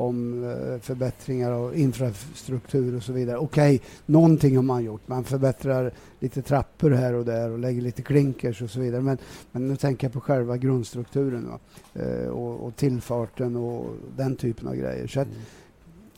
[0.00, 3.36] om eh, förbättringar av infrastruktur och så vidare.
[3.36, 5.08] Okej, okay, någonting har man gjort.
[5.08, 9.00] Man förbättrar lite trappor här och där och lägger lite klinkers och så vidare.
[9.02, 9.18] Men,
[9.52, 11.48] men nu tänker jag på själva grundstrukturen
[11.94, 13.86] eh, och, och, tillfarten och
[14.16, 15.06] den typen av grejer.
[15.06, 15.40] Så att, mm.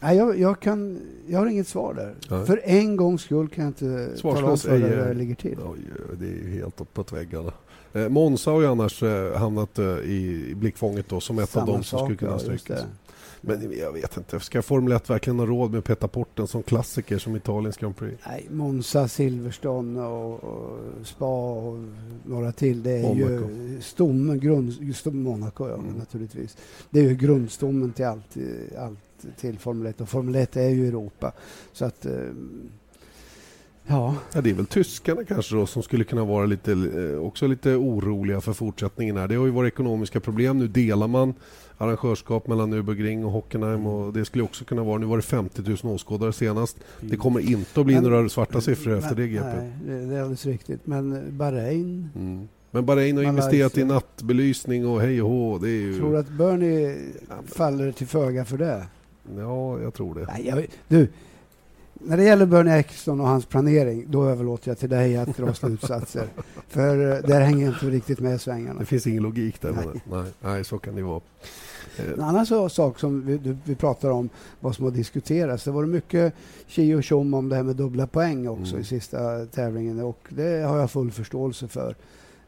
[0.01, 2.15] Nej, jag, jag, kan, jag har inget svar där.
[2.29, 2.45] Ja.
[2.45, 5.59] För en gångs skull kan jag inte tala om för det ligger till.
[5.65, 5.79] Oj,
[6.21, 7.53] det är helt uppåt väggarna.
[7.93, 11.67] Eh, Monza har ju annars eh, hamnat eh, i blickfånget då, som ett Samma av
[11.73, 12.85] dem som sak, skulle kunna strykas.
[13.45, 17.19] Men jag vet inte, ska Formel 1 verkligen ha råd med Peta Porten som klassiker
[17.19, 18.23] som Italiens Grand Prix?
[18.27, 21.79] Nej, Monza, Silverstone och, och Spa och
[22.25, 22.83] några till.
[22.83, 23.51] Det är Monaco.
[23.51, 25.95] ju stommen, grund, stom, Monaco ja, Mm.
[25.95, 26.57] naturligtvis.
[26.91, 28.37] Det är ju grundstommen till allt,
[28.79, 28.99] allt
[29.41, 31.33] till Formel 1 och Formel 1 är ju Europa.
[31.73, 32.13] Så att, eh,
[33.87, 37.47] ja, Ja, det är väl tyskarna kanske då som skulle kunna vara lite, eh, också
[37.47, 39.29] lite oroliga för fortsättningen här.
[39.29, 40.59] Det har ju varit ekonomiska problem.
[40.59, 41.35] Nu delar man
[41.79, 45.63] arrangörskap mellan Nürburgring och Hockenheim och det skulle också kunna vara, nu var det 50
[45.83, 46.77] 000 åskådare senast.
[47.01, 49.47] Det kommer inte att bli Men- några svarta siffror efter det men- GP.
[49.47, 50.87] Nej, det, är alldeles riktigt.
[50.87, 52.49] Men Bahrain, Mm.
[52.75, 55.59] Men Bahrain har investerat i nattbelysning och hej och hå.
[55.59, 55.99] Det är ju...
[55.99, 56.97] tror du att Bernie
[57.29, 58.87] men- faller till föga för det?
[59.39, 60.27] Ja, jag tror det.
[60.27, 61.09] Nej, jag, du,
[62.05, 65.55] när det gäller Bernie Eccleston och hans planering, då överlåter jag till dig att dra
[65.55, 66.27] slutsatser.
[66.69, 68.81] För eh, där hänger jag inte riktigt med svängarna.
[68.81, 69.73] Det finns ingen logik där.
[69.73, 70.03] Nej.
[70.11, 71.21] Nej, nej, så kan det vara.
[72.15, 74.29] En annan så, sak som vi, du, vi pratar om,
[74.61, 75.65] vad som har diskuterats.
[75.65, 76.35] Det var mycket
[76.67, 78.81] tji och tjom om det här med dubbla poäng också Mm.
[78.81, 81.95] i sista tävlingen och det har jag full förståelse för.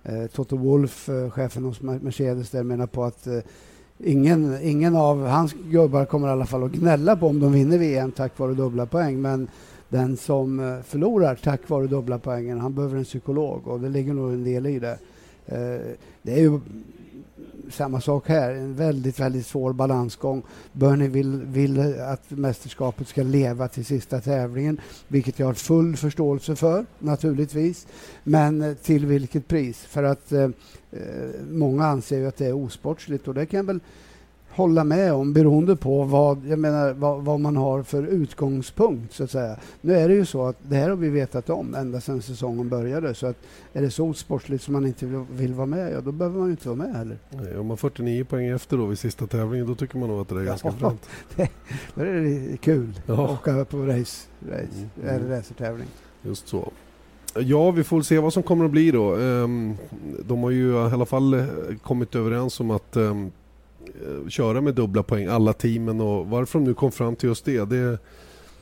[0.03, 3.38] Eh, Toto Wolff, eh, chefen hos Mer- Mercedes, där menar på att eh,
[4.05, 7.79] ingen, ingen av hans gubbar kommer i alla fall att gnälla på om de vinner
[7.79, 9.23] VM tack vare dubbla poäng.
[9.23, 9.49] Men
[9.88, 14.12] den som eh, förlorar tack vare dubbla poängen, han behöver en psykolog och det ligger
[14.12, 14.99] nog en del i det.
[15.47, 16.61] Eh, det är ju
[17.70, 20.42] samma sak här, en väldigt, väldigt svår balansgång.
[20.72, 26.57] Bernie vill, vill att mästerskapet ska leva till sista tävlingen, vilket jag har full förståelse
[26.57, 27.87] för, naturligtvis.
[28.24, 29.79] Men eh, till vilket pris?
[29.79, 30.42] För att eh,
[30.90, 31.00] eh,
[31.50, 33.81] många anser ju att det är osportsligt och det kan jag väl
[34.57, 39.12] hålla med om beroende på vad, jag menar, vad, vad man har för utgångspunkt.
[39.14, 39.57] så att säga.
[39.81, 42.69] Nu är det ju så att det här har vi vetat om ända sedan säsongen
[42.69, 43.14] började.
[43.14, 43.37] Så att
[43.73, 46.47] är det så osportsligt som man inte vill, vill vara med, ja då behöver man
[46.47, 47.19] ju inte vara med heller.
[47.31, 50.29] nej, om man 49 poäng efter då vid sista tävlingen, då tycker man nog att
[50.29, 50.75] det är ganska Ja.
[50.79, 51.09] fränt.
[51.95, 52.07] Då är
[52.51, 53.25] det kul Ja.
[53.25, 55.09] att åka på race, race Mm.
[55.09, 55.87] eller racertävling.
[56.23, 56.73] Just så.
[57.38, 59.17] Ja, vi får se vad som kommer att bli då.
[59.17, 59.75] Ehm,
[60.29, 61.45] De har ju i alla fall eh,
[61.83, 63.29] kommit överens om att ehm, eh,
[63.87, 67.44] Eh, köra med dubbla poäng, alla teamen och varför de nu kom fram till just
[67.44, 67.99] det, det,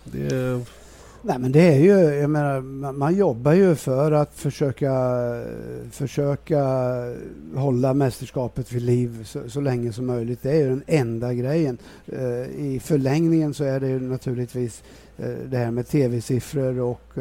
[0.04, 0.60] det
[1.24, 2.60] Nej men det är ju, jag menar,
[2.92, 4.92] man, jobbar ju för att försöka,
[5.90, 6.64] försöka
[7.54, 10.42] hålla mästerskapet vid liv så, så länge som möjligt.
[10.42, 11.78] Det är ju den enda grejen.
[12.06, 14.82] Eh, I förlängningen så är det ju naturligtvis
[15.18, 17.18] eh, det här med tv-siffror och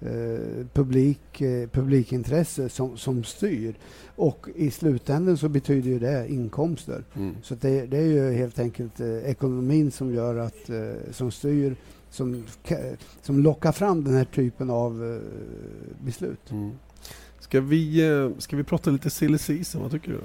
[0.00, 3.74] eh, publik, eh, publikintresse som, som styr.
[4.16, 7.04] Och i slutändan så betyder ju det inkomster.
[7.16, 7.36] mm.
[7.42, 10.70] Så det, det är ju helt enkelt eh, ekonomin som gör att,
[11.10, 11.76] som styr,
[12.10, 12.44] som,
[13.22, 15.20] som lockar fram den här typen av
[16.04, 16.50] beslut.
[16.50, 16.70] Mm.
[17.40, 20.20] Ska, vi, ska vi prata lite silly season, vad tycker du?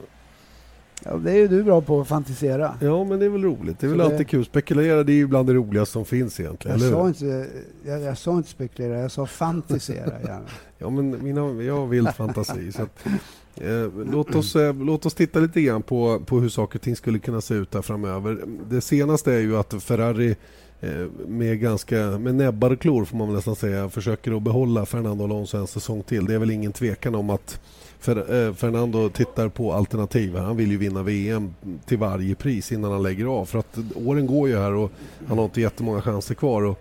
[1.03, 2.73] Ja, det är ju du bra på att fantisera.
[2.81, 3.79] Ja, men det är väl roligt.
[3.79, 4.45] Det är Så väl det- alltid kul.
[4.45, 6.79] Spekulera, det är ju bland det roligaste som finns egentligen.
[6.79, 7.47] Jag sa, inte,
[7.85, 10.41] jag, jag sa inte spekulera, jag sa fantisera gärna.
[10.77, 12.71] Ja, men mina, jag har vild fantasi.
[12.71, 13.05] Så att,
[13.55, 16.95] eh, låt, oss, eh, låt oss titta lite grann på, på hur saker och ting
[16.95, 18.39] skulle kunna se ut där framöver.
[18.69, 20.35] Det senaste är ju att Ferrari
[20.81, 20.89] eh,
[21.27, 25.57] med, ganska, med näbbar och klor får man nästan säga försöker att behålla Fernando Alonso
[25.57, 26.25] en säsong till.
[26.25, 27.59] Det är väl ingen tvekan om att
[28.05, 30.35] Fer, eh, Fernando tittar på alternativ.
[30.35, 30.43] här.
[30.43, 31.53] Han vill ju vinna VM
[31.85, 33.45] till varje pris innan han lägger av.
[33.45, 34.91] För att åren går ju här och
[35.27, 36.63] han har inte jättemånga chanser kvar.
[36.63, 36.79] Och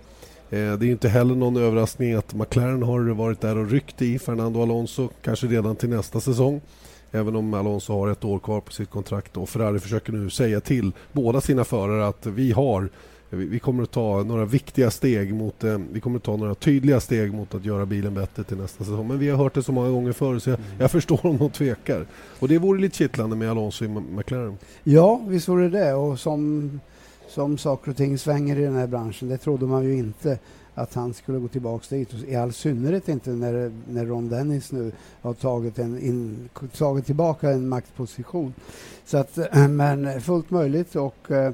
[0.51, 4.03] Eh, Det är ju inte heller någon överraskning att McLaren har varit där och ryckt
[4.03, 6.61] i Fernando Alonso, kanske redan till nästa säsong.
[7.13, 9.37] Även om Alonso har ett år kvar på sitt kontrakt.
[9.37, 12.89] Och Ferrari försöker nu säga till båda sina förare att vi har
[13.31, 17.01] vi kommer att ta några viktiga steg mot eh, vi kommer att ta några tydliga
[17.01, 19.09] steg mot att göra bilen bättre till nästa säsong.
[19.09, 21.51] Men vi har hört det så många gånger förr så jag, jag förstår om de
[21.51, 22.07] tvekar.
[22.39, 24.59] Och det vore lite kittlande med Alonso i McLaren.
[24.85, 25.95] Ja, visst vore det.
[25.95, 26.81] Och som,
[27.29, 30.39] som saker och ting svänger i den här branschen, det trodde man ju inte
[30.75, 32.15] att han skulle gå tillbaka dit.
[32.27, 37.51] I all synnerhet inte när, när Ron Dennis nu har tagit, en in, tagit tillbaka
[37.51, 38.55] en maktposition.
[39.05, 41.53] Så att, eh, men fullt möjligt och eh,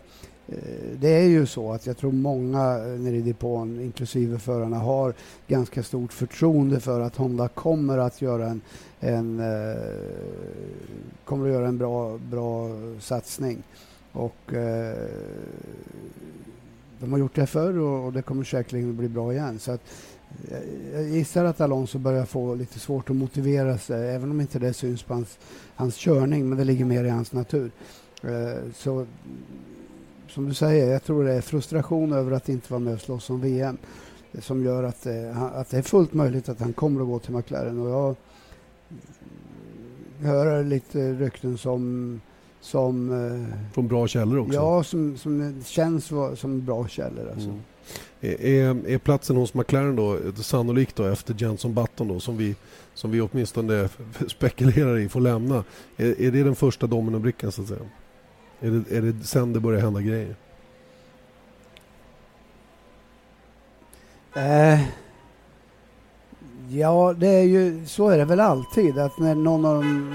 [0.50, 4.78] Eh, det är ju så att jag tror många eh, nere i depån, inklusive förarna,
[4.78, 5.14] har
[5.48, 8.60] ganska stort förtroende för att Honda kommer att göra en,
[9.00, 9.82] en, eh,
[11.24, 12.68] kommer att göra en bra, bra
[13.00, 13.62] satsning.
[14.12, 15.08] Och eh,
[17.00, 19.58] de har gjort det förr och, och det kommer säkerligen att bli bra igen.
[19.58, 19.80] Så att,
[20.50, 20.58] eh,
[20.94, 24.72] jag gissar att Alonso börjar få lite svårt att motivera sig, även om inte det
[24.72, 25.38] syns på hans,
[25.74, 27.70] hans körning, men det ligger mer i hans natur.
[28.22, 29.06] Eh, så
[30.30, 33.30] som du säger, jag tror det är frustration över att inte vara med och slåss
[33.30, 33.78] om VM
[34.32, 37.18] eh, som gör att, eh, att det är fullt möjligt att han kommer att gå
[37.18, 37.78] till McLaren.
[37.78, 38.16] Och jag,
[40.20, 42.20] hör lite rykten som
[42.60, 43.10] som...
[43.10, 44.54] Eh, Från bra källor också?
[44.54, 47.30] Ja, som, som känns som bra källor.
[47.32, 47.48] Alltså.
[47.48, 47.60] Mm.
[48.20, 52.56] Är, är platsen hos McLaren då sannolikt då efter Jenson Button då som vi,
[52.94, 53.88] som vi åtminstone
[54.28, 55.64] spekulerar i får lämna?
[55.96, 57.80] Är, är det den första dominobrickan så att säga?
[58.60, 60.36] Är det, är det sen det börjar hända grejer?
[64.34, 64.80] Eh,
[66.68, 70.14] ja, det är ju, så är det väl alltid att när någon av de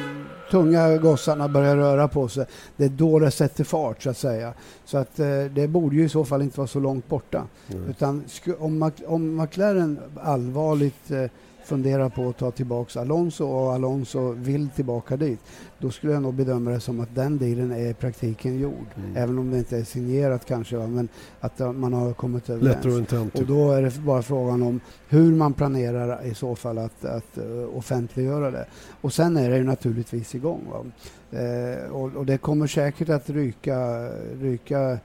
[0.51, 2.45] tunga gossarna börjar röra på sig,
[2.77, 4.53] det är då det sätter fart så att säga.
[4.85, 7.43] Så att eh, det borde ju i så fall inte vara så långt borta.
[7.67, 7.89] Mm.
[7.89, 8.23] Utan
[8.59, 11.25] om, om McLaren allvarligt eh,
[11.65, 15.39] funderar på att ta tillbaka Alonso och Alonso vill tillbaka dit,
[15.79, 18.87] då skulle jag nog bedöma det som att den dealen är i praktiken gjord.
[18.95, 19.15] Mm.
[19.15, 20.87] Även om det inte är signerat kanske, va?
[20.87, 22.85] men att man har kommit överens.
[23.33, 27.37] Och då är det bara frågan om hur man planerar i så fall att, att
[27.37, 28.65] uh, offentliggöra det.
[29.01, 30.91] Och sen är det ju naturligtvis igång.
[31.33, 34.09] Uh, och, och, det kommer säkert att ryka,
[34.41, 34.99] ryka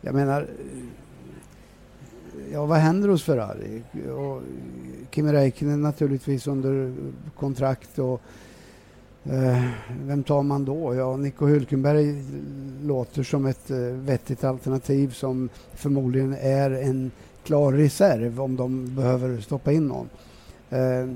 [0.00, 0.46] jag menar
[2.52, 3.82] ja, vad händer hos Ferrari?
[4.16, 4.42] Och
[5.10, 6.94] Kimi Räikkönen naturligtvis under
[7.36, 8.20] kontrakt och
[9.24, 9.64] eh,
[10.04, 10.94] vem tar man då?
[10.94, 12.24] Ja, Nico Hülkenberg
[12.82, 17.10] låter som ett eh, vettigt alternativ som förmodligen är en
[17.44, 20.08] klar reserv om de behöver stoppa in någon.
[20.70, 21.06] Eh,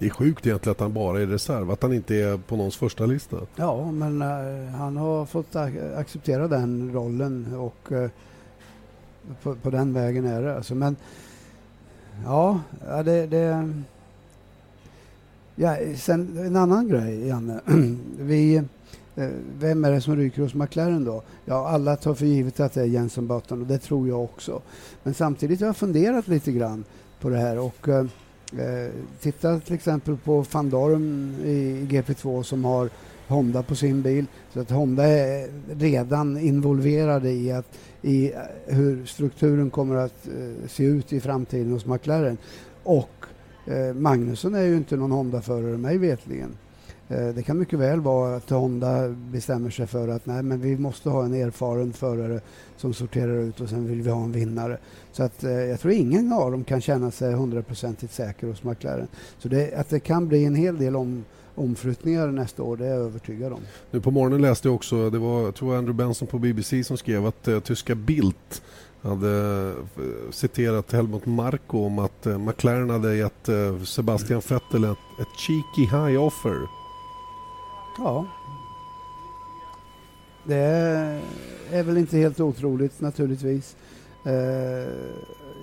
[0.00, 2.76] det är sjukt egentligen att han bara är reserv, att han inte är på någons
[2.76, 3.36] första lista.
[3.56, 5.56] Ja, men uh, han har fått
[5.96, 8.08] acceptera den rollen och uh,
[9.42, 10.56] på, på, den vägen är det.
[10.56, 10.96] Alltså, men
[12.24, 12.60] ja,
[13.04, 13.72] det, det
[15.62, 17.60] Ja, sen en annan grej, Janne.
[18.18, 18.54] Vi,
[19.16, 19.28] eh,
[19.58, 21.22] vem är det som ryker hos McLaren då?
[21.44, 24.62] Ja, alla tar för givet att det är Jensen Button och det tror jag också.
[25.02, 26.84] Men samtidigt har jag funderat lite grann
[27.20, 32.42] på det här och eh, eh tittat titta till exempel på van Dorm i GP2
[32.42, 32.90] som har
[33.30, 34.26] Honda på sin bil.
[34.52, 38.32] Så att Honda är redan involverade i, att, i
[38.66, 42.38] hur strukturen kommer att eh, se ut i framtiden hos McLaren.
[42.82, 43.26] Och
[43.66, 46.56] eh, Magnusson är ju inte någon Honda-förare mig vetligen.
[47.10, 50.76] Eh, det kan mycket väl vara att Honda bestämmer sig för att nej, men vi
[50.76, 52.40] måste ha en erfaren förare
[52.76, 54.78] som sorterar ut och sen vill vi ha en vinnare.
[55.12, 59.08] Så att, eh, jag tror ingen av dem kan känna sig hundraprocentigt säker hos McLaren.
[59.38, 61.24] Så det, att det kan bli en hel del om
[61.60, 63.60] omflyttningar nästa år, det är jag övertygad om.
[63.90, 66.96] Nu på morgonen läste jag också, det var jag tror Andrew Benson på BBC som
[66.96, 68.62] skrev att uh, tyska Bildt
[69.02, 69.28] hade
[69.98, 75.38] uh, citerat Helmut Marko om att uh, McLaren hade gett uh, Sebastian Vettel ett, ett
[75.38, 76.68] cheeky high offer.
[77.98, 78.26] Ja.
[80.44, 80.56] Det
[81.70, 83.76] är, väl inte helt otroligt naturligtvis.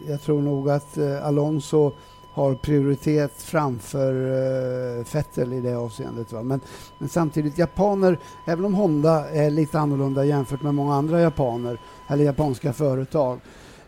[0.08, 1.94] jag tror nog att Alonso
[2.38, 6.32] har prioritet framför eh, uh, Vettel i det avseendet.
[6.32, 6.44] Va?
[6.44, 6.60] Men,
[7.00, 12.24] men samtidigt, japaner, även om Honda är lite annorlunda jämfört med många andra japaner, eller
[12.24, 13.40] japanska företag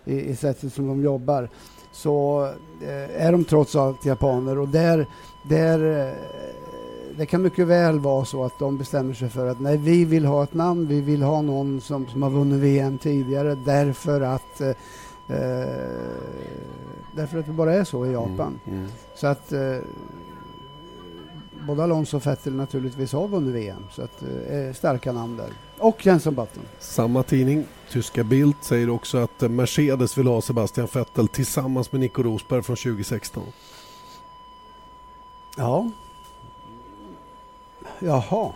[0.05, 1.49] i, i sättet som de jobbar,
[1.91, 2.45] så
[2.81, 5.07] eh, är de trots allt japaner och där,
[5.49, 6.13] där eh,
[7.17, 10.25] det kan mycket väl vara så att de bestämmer sig för att nej, vi vill
[10.25, 14.61] ha ett namn, vi vill ha någon som, som har vunnit VM tidigare därför att
[14.61, 14.75] Eh,
[17.15, 18.59] därför att det bara är så i Japan.
[18.65, 18.91] Mm, mm.
[19.15, 19.77] Så att eh,
[21.67, 23.83] både Alonso och Vettel naturligtvis har vunnit VM.
[23.91, 25.49] Så att eh, starka namn där.
[25.77, 26.63] Och Jenson Button.
[26.79, 32.23] Samma tidning, tyska Bild, säger också att Mercedes vill ha Sebastian Vettel tillsammans med Nico
[32.23, 33.43] Rosberg från 2016.
[35.57, 35.91] Ja.
[37.99, 38.53] Jaha.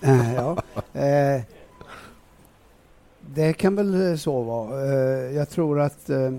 [0.00, 0.62] äh, ja.
[1.00, 1.42] Eh,
[3.34, 4.92] det kan väl eh, så vara.
[4.92, 6.32] Eh, jag tror att eh,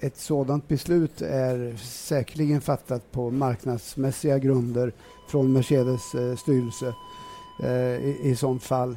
[0.00, 4.92] ett sådant beslut är säkerligen fattat på marknadsmässiga grunder
[5.28, 6.02] från Mercedes
[6.40, 6.94] styrelse
[8.02, 8.96] i, i sånt fall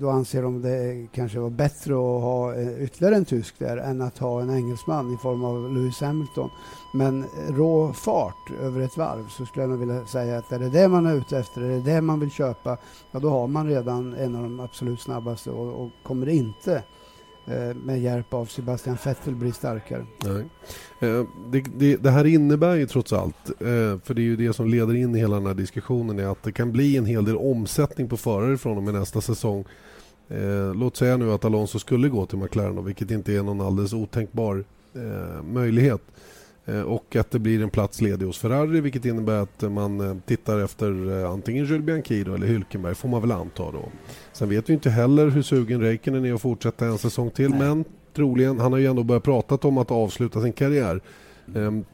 [0.00, 4.18] då anser de det kanske var bättre att ha ytterligare en tysk där än att
[4.18, 6.50] ha en engelsman i form av Lewis Hamilton.
[6.92, 10.68] Men rå fart över ett varv så skulle jag nog vilja säga att är det
[10.68, 12.78] det man är ute efter, är det det man vill köpa,
[13.10, 16.82] ja då har man redan en av de absolut snabbaste och, och kommer inte
[17.46, 20.06] eh, med hjälp av Sebastian Vettel bli starkare.
[20.24, 20.44] Nej.
[21.00, 24.52] Eh, det, det, det, här innebär ju trots allt, eh, för det är ju det
[24.52, 27.24] som leder in i hela den här diskussionen, är att det kan bli en hel
[27.24, 29.64] del omsättning på förare från och med nästa säsong.
[30.28, 33.92] Eh, låt säga nu att Alonso skulle gå till McLaren, vilket inte är någon alldeles
[33.92, 36.02] otänkbar eh, möjlighet.
[36.68, 40.16] Eh, och att det blir en plats ledig hos Ferrari vilket innebär att man eh,
[40.26, 43.88] tittar efter eh, antingen Jules Bianchino eller Hülkenberg får man väl anta då.
[44.32, 47.58] Sen vet vi inte heller hur sugen Räikkönen är att fortsätta en säsong till Nej.
[47.58, 51.00] men troligen, han har ju ändå börjat prata om att avsluta sin karriär.
[51.54, 51.84] Ehm,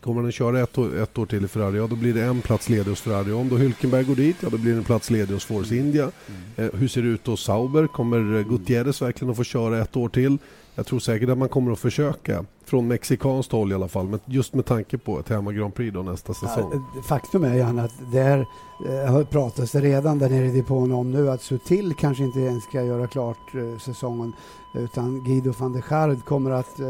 [0.00, 2.22] Kommer han att köra ett år, ett år till i Ferrari, ja då blir det
[2.24, 3.32] en plats ledig hos Ferrari.
[3.32, 6.10] Om då Hülkenberg går dit, ja då blir det en plats ledig hos Force India.
[6.56, 7.86] Eh, hur ser det ut hos Sauber?
[7.86, 10.38] Kommer Gutierrez verkligen att få köra ett år till?
[10.74, 14.20] Jag tror säkert att man kommer att försöka, från mexikanskt håll i alla fall, men
[14.26, 16.86] just med tanke på ett hemma Grand Prix då nästa säsong.
[16.94, 18.46] Ja, faktum är Jan att där
[18.88, 22.64] eh, har pratats redan där nere i depån om nu att Sutil kanske inte ens
[22.64, 24.32] ska göra klart eh, säsongen
[24.74, 26.86] utan Guido van der Schard kommer att, eh,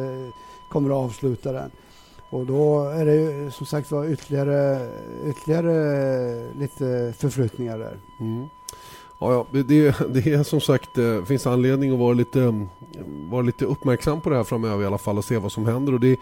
[0.71, 1.71] kommer att avsluta den.
[2.31, 4.89] Och då är det ju som sagt var ytterligare,
[5.25, 7.97] ytterligare lite förflyttningar där.
[8.21, 8.47] Mm.
[9.21, 12.67] Ja, det, det är som sagt, det eh, finns anledning att vara lite,
[13.31, 15.93] vara lite uppmärksam på det här framöver i alla fall och se vad som händer.
[15.93, 16.21] Och det,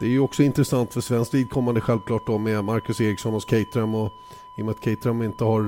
[0.00, 3.94] det är ju också intressant för svenskt vidkommande självklart då med Marcus Eriksson och Caterham
[3.94, 4.12] och
[4.58, 5.62] i och med att Caterham inte har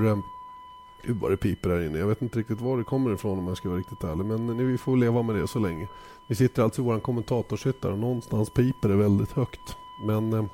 [1.03, 1.99] Gud eh, vad det piper här inne.
[1.99, 4.25] Jag vet inte riktigt var det kommer ifrån om jag ska vara riktigt ärlig.
[4.25, 5.87] Men nu, vi får leva med det så länge.
[6.29, 9.75] Vi sitter alltså i vår kommentatorshytt och någonstans piper det väldigt högt.
[10.05, 10.45] Men eh,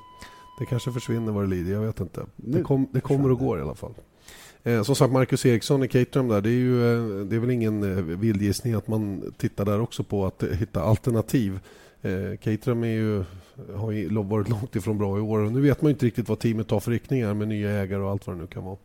[0.60, 2.26] det kanske försvinner vad det lider, jag vet inte.
[2.36, 3.94] Det, kom, det kommer och går i alla fall.
[4.64, 7.52] Eh, som sagt, Marcus Eriksson i Caterham där, det är, ju, eh, det är väl
[7.52, 11.60] ingen eh, vildgissning vild gissning att man tittar där också på att eh, hitta alternativ.
[12.02, 13.24] Eh, Caterham är ju,
[13.76, 16.40] har ju varit långt ifrån bra i år och nu vet man inte riktigt vad
[16.40, 18.78] teamet tar för riktningar med nya ägare och allt vad det nu kan vara.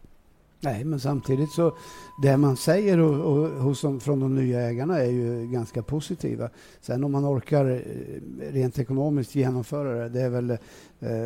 [0.60, 1.76] Nej, men samtidigt så
[2.22, 6.50] det man säger och, och, hos de, från de nya ägarna är ju ganska positiva.
[6.80, 10.58] Sen om man orkar eh, rent ekonomiskt genomföra det, det är väl eh,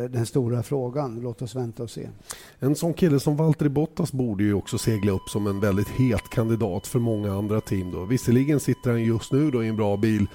[0.09, 1.19] den stora frågan.
[1.21, 2.09] Låt oss vänta och se.
[2.59, 6.29] En sån kille som Valtteri Bottas borde ju också segla upp som en väldigt het
[6.29, 7.91] kandidat för många andra team.
[7.91, 8.05] Då.
[8.05, 10.27] Visserligen sitter han just nu då i en bra bil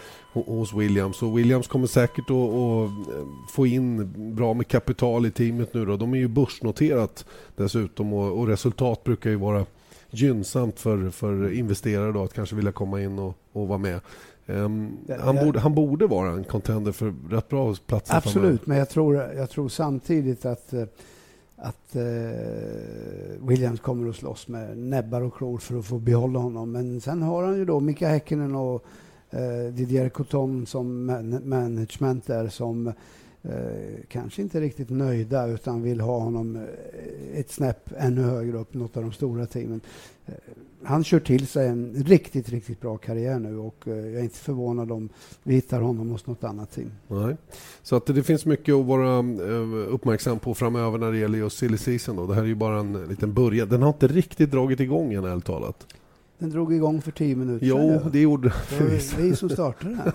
[0.42, 1.22] hos Williams.
[1.22, 2.90] Och Williams kommer säkert att, eh,
[3.52, 5.84] få in bra med kapital i teamet nu.
[5.84, 5.96] Då.
[5.96, 7.24] De är ju börsnoterat
[7.56, 9.66] dessutom och, och resultat brukar ju vara
[10.10, 14.00] gynnsamt för, för investerare då, att kanske vilja komma in och, och vara med.
[14.46, 18.60] Um, ja, han, borde, han borde vara en contender för rätt bra platser Absolut, framöver.
[18.64, 20.82] men jag tror, jag tror samtidigt att, eh,
[21.56, 22.02] att uh,
[23.48, 26.72] Williams kommer att slåss med näbbar och klor för att få behålla honom.
[26.72, 28.84] Men sen har han ju då Mika Häkkinen och
[29.30, 32.92] eh, Didier Coton som man management där som
[33.48, 38.74] Eh, kanske inte riktigt nöjda utan vill ha honom eh, ett snäpp ännu högre upp,
[38.74, 39.80] något av de stora teamen.
[40.26, 40.34] Eh,
[40.82, 44.38] han kör till sig en riktigt, riktigt bra karriär nu och eh, jag är inte
[44.38, 45.08] förvånad om
[45.42, 46.90] vi hittar honom hos något annat team.
[47.08, 47.36] Nej.
[47.82, 51.58] Så att det finns mycket att vara eh, uppmärksam på framöver när det gäller just
[51.58, 52.16] silly season.
[52.16, 52.26] Då.
[52.26, 53.68] Det här är ju bara en liten början.
[53.68, 55.86] Den har inte riktigt dragit igång än, ärligt talat.
[56.38, 58.10] Den drog igång för tio minuter Jo, sedan.
[58.12, 58.88] det gjorde den.
[58.88, 60.12] Det vi som startade den.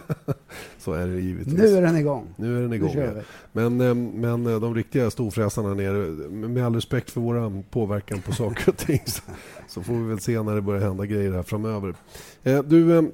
[0.78, 1.58] Så är det givetvis.
[1.58, 2.28] Nu är den igång.
[2.36, 2.96] Nu är den igång.
[2.98, 3.12] Ja.
[3.52, 8.32] Men, eh, men eh, de riktiga storfräsarna nere, med all respekt för vår påverkan på
[8.32, 9.22] saker och ting så,
[9.68, 11.96] så får vi väl se när det börjar hända grejer här framöver.
[12.44, 13.12] Eh, du,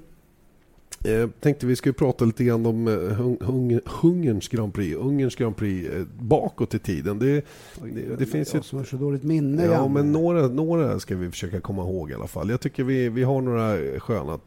[1.03, 4.97] Eh, tänkte vi skulle prata lite grann om eh, hung, Ungerns Grand Prix.
[4.97, 7.19] Ungerns Grand Prix eh, bakåt i tiden.
[7.19, 7.45] Det,
[7.81, 8.61] det, det finns ju...
[8.61, 9.65] som har så dåligt minne.
[9.65, 12.49] Ja, men några, några ska vi försöka komma ihåg i alla fall.
[12.49, 14.33] Jag tycker vi, vi har några sköna.
[14.33, 14.39] Eh,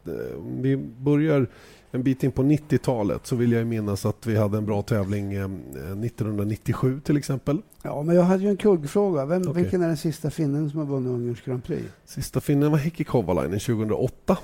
[0.61, 1.47] vi börjar
[1.93, 5.33] en bit in på 90-talet så vill jag minnas att vi hade en bra tävling
[5.33, 7.61] 1997 till exempel.
[7.83, 9.25] Ja, men jag hade ju en kuggfråga.
[9.25, 9.63] Vem, okay.
[9.63, 11.83] Vilken är den sista finnen som har vunnit Ungerns Grand Prix?
[12.05, 14.37] Sista finnen var Heikki Kovalainen 2008.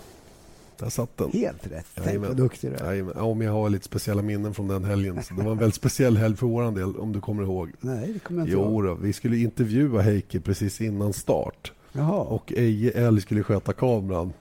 [0.79, 1.31] Där satt den.
[1.31, 1.85] Helt rätt.
[2.03, 2.93] Tänk vad duktig du är.
[3.15, 5.23] Ja, men jag har lite speciella minnen från den helgen.
[5.23, 7.71] Så det var en väldigt speciell helg för vår del, om du kommer ihåg.
[7.79, 8.97] Nej, det kommer jag inte jo, ihåg.
[9.01, 11.71] vi skulle intervjua Heikki precis innan start.
[11.91, 12.19] Jaha.
[12.19, 14.33] Och Eje Älg skulle sköta kameran.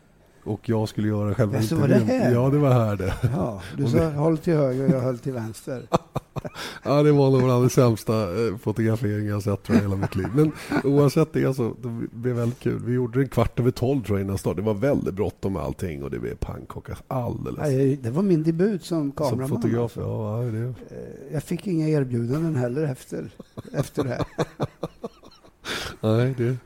[0.47, 1.81] Och jag skulle göra själva intervjun.
[1.81, 2.33] Var det här?
[2.33, 3.15] Ja, det var här det.
[3.35, 5.83] Ja, du sa håll till höger och jag höll till vänster.
[6.83, 10.27] ja, det var nog bland de sämsta eh, fotograferingar jag sett jag, hela mitt liv.
[10.35, 10.53] Men
[10.85, 12.83] oavsett det, alltså, det blev väldigt kul.
[12.85, 14.57] Vi gjorde det kvart över tolv tror jag innan start.
[14.57, 17.61] Det var väldigt bråttom med allting och det blev pannkaka alldeles.
[17.61, 19.49] Nej, det var min debut som kameraman.
[19.49, 20.01] Som fotograf, alltså.
[20.01, 20.43] ja.
[20.43, 20.67] Det.
[20.67, 23.31] Eh, jag fick inga erbjudanden heller efter,
[23.73, 24.25] efter det här.
[26.17, 26.57] Nej, det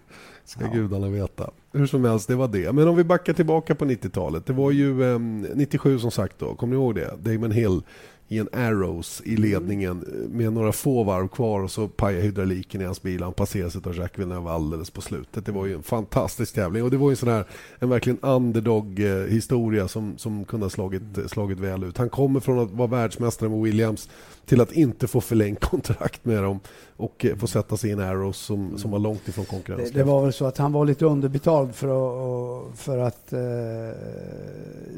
[0.51, 0.70] ska ja.
[0.70, 1.51] gudarna veta.
[1.72, 2.72] Hur som helst, det var det.
[2.72, 4.46] Men om vi backar tillbaka på 90-talet.
[4.46, 5.18] Det var ju eh,
[5.55, 7.16] 97 som sagt då, kommer ni ihåg det?
[7.18, 7.82] Damon Hill
[8.31, 12.85] i en Arrows i ledningen med några få varv kvar och så pajade hydrauliken i
[12.85, 13.22] hans bil.
[13.22, 15.47] Han passerades av Jacques Villeneuve alldeles på slutet.
[15.47, 17.45] Det var ju en fantastisk tävling och det var ju en sån här,
[17.78, 21.99] en verkligen underdog-historia som, som kunde ha slagit, slagit väl ut.
[21.99, 24.09] Han kommer från att vara världsmästare med Williams
[24.47, 26.61] till att inte få förlängt kontrakt med dem
[26.97, 29.91] och få sätta sig i en Arrows som, som var långt ifrån konkurrens.
[29.91, 33.39] Det, det, var väl så att han var lite underbetald för att, för att eh,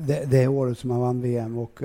[0.06, 1.82] det, det året som han vann VM och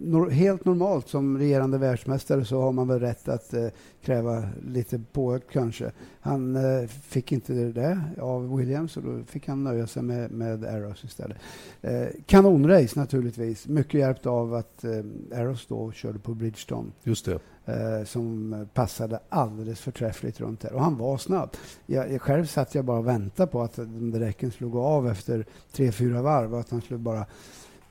[0.00, 3.68] nor helt normalt som regerande världsmästare så har man väl rätt att eh,
[4.02, 5.92] kräva lite påökt kanske.
[6.20, 10.64] Han eh, fick inte det av Williams och då fick han nöja sig med, med
[10.64, 11.36] Arrows istället.
[11.82, 16.90] Eh, kanonrace naturligtvis, mycket hjälpt av att eh, Arrows då körde på Bridgestone.
[17.02, 17.38] Just det.
[17.66, 20.72] Eh, som passade alldeles förträffligt runt där.
[20.72, 21.50] Och han var snabb.
[21.86, 24.82] Jag, jag själv satt jag bara och väntade på att de där räcken skulle gå
[24.82, 27.26] av efter tre, fyra varv och att han skulle bara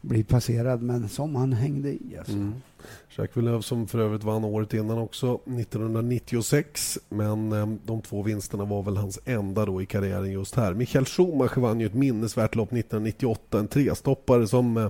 [0.04, 0.82] bli passerad.
[0.82, 2.16] Men som han hängde i.
[2.18, 2.34] Alltså.
[2.34, 2.54] Mm.
[3.10, 7.00] Jacques Villeneuve som för övrigt vann året innan också, 1996.
[7.10, 10.74] Men eh, de två vinsterna var väl hans enda då i karriären just här.
[10.74, 13.60] Michael Schumacher vann ju ett minnesvärt lopp 1998.
[13.60, 14.90] En trestoppare som, eh,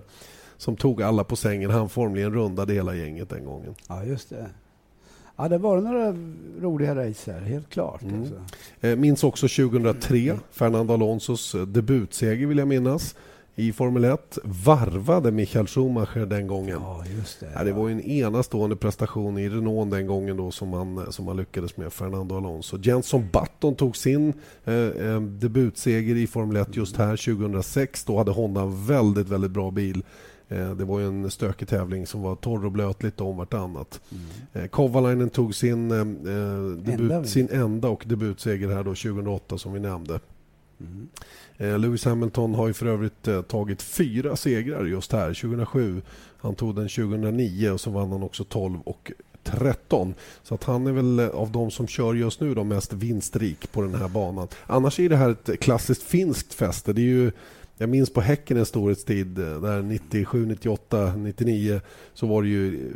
[0.58, 1.70] som tog alla på sängen.
[1.70, 3.76] Han formligen rundade hela gänget den gången.
[3.88, 4.50] Ja, just det.
[5.36, 6.16] Ja, det var några
[6.62, 8.02] roliga race här, helt klart.
[8.02, 8.20] Mm.
[8.20, 8.36] Alltså.
[8.82, 13.16] Eh, minns också 2003, Fernando Alonsos eh, debutseger vill jag minnas
[13.56, 16.80] i Formel 1 varvade Michael Schumacher den gången.
[16.82, 17.64] Ja, just det, ja.
[17.64, 21.78] det var en enastående prestation i Renault den gången då som man, som man lyckades
[21.78, 22.78] med, Fernando Alonso.
[22.82, 24.34] Jenson Button tog sin
[24.66, 28.06] eh, eh debutseger i Formel 1 just här 2006.
[28.06, 30.04] Då hade Honda en väldigt, väldigt bra bil.
[30.54, 34.02] Eh, det var en stökig tävling som var torr och blöt lite om vartannat.
[34.12, 34.24] Mm.
[34.54, 39.74] Eh, Kovalainen tog sin, eh, debut, enda sin enda och debutseger här då 2008 som
[39.74, 40.20] vi nämnde.
[40.84, 41.08] Mm.
[41.58, 45.28] Eh, Lewis Hamilton har ju för övrigt eh, tagit fyra segrar just här.
[45.28, 46.02] 2007,
[46.38, 49.12] han tog den 2009 och så vann han också 12 och
[49.44, 50.14] 13.
[50.44, 53.72] Så att han är väl eh, av de som kör just nu de mest vinstrik
[53.72, 54.48] på den här banan.
[54.68, 56.94] Annars är det här ett klassiskt finskt fäste.
[56.94, 57.32] Det är ju
[57.78, 61.82] jag minns på Häcken en storhetstid, där 97, 98, 99
[62.14, 62.92] så var det ju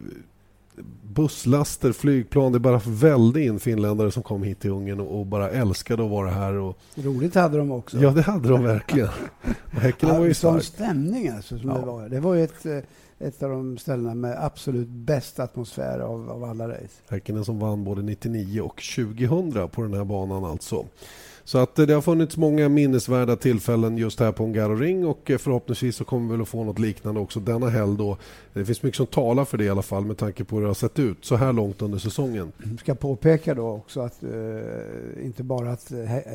[1.04, 2.52] busslaster, flygplan.
[2.52, 6.30] Det bara välde in finländare som kom hit till Ungern och, bara älskade att vara
[6.30, 6.54] här.
[6.54, 6.78] Och...
[6.96, 7.98] Roligt hade de också.
[7.98, 9.10] Ja, det hade de verkligen.
[9.72, 10.64] Häcken ja, var ju stark.
[10.64, 11.60] stämning alltså.
[11.60, 11.78] Som ja.
[11.78, 12.10] det, var.
[12.10, 16.44] det var ju ett, eh, ett av de ställena med absolut bäst atmosfär av, av
[16.44, 17.02] alla race.
[17.10, 20.86] Häckenen som vann både 99 och 2000 på den här banan alltså.
[21.48, 24.46] Så att det har funnits många minnesvärda tillfällen just här på
[24.76, 27.98] Ring och eh, förhoppningsvis så kommer vi väl att få något liknande också denna helg.
[27.98, 28.18] Då.
[28.54, 30.70] Det finns mycket som talar för det i alla fall med tanke på hur det
[30.70, 32.52] har sett ut så här långt under säsongen.
[32.64, 35.92] Jag ska påpeka då också att eh, inte bara att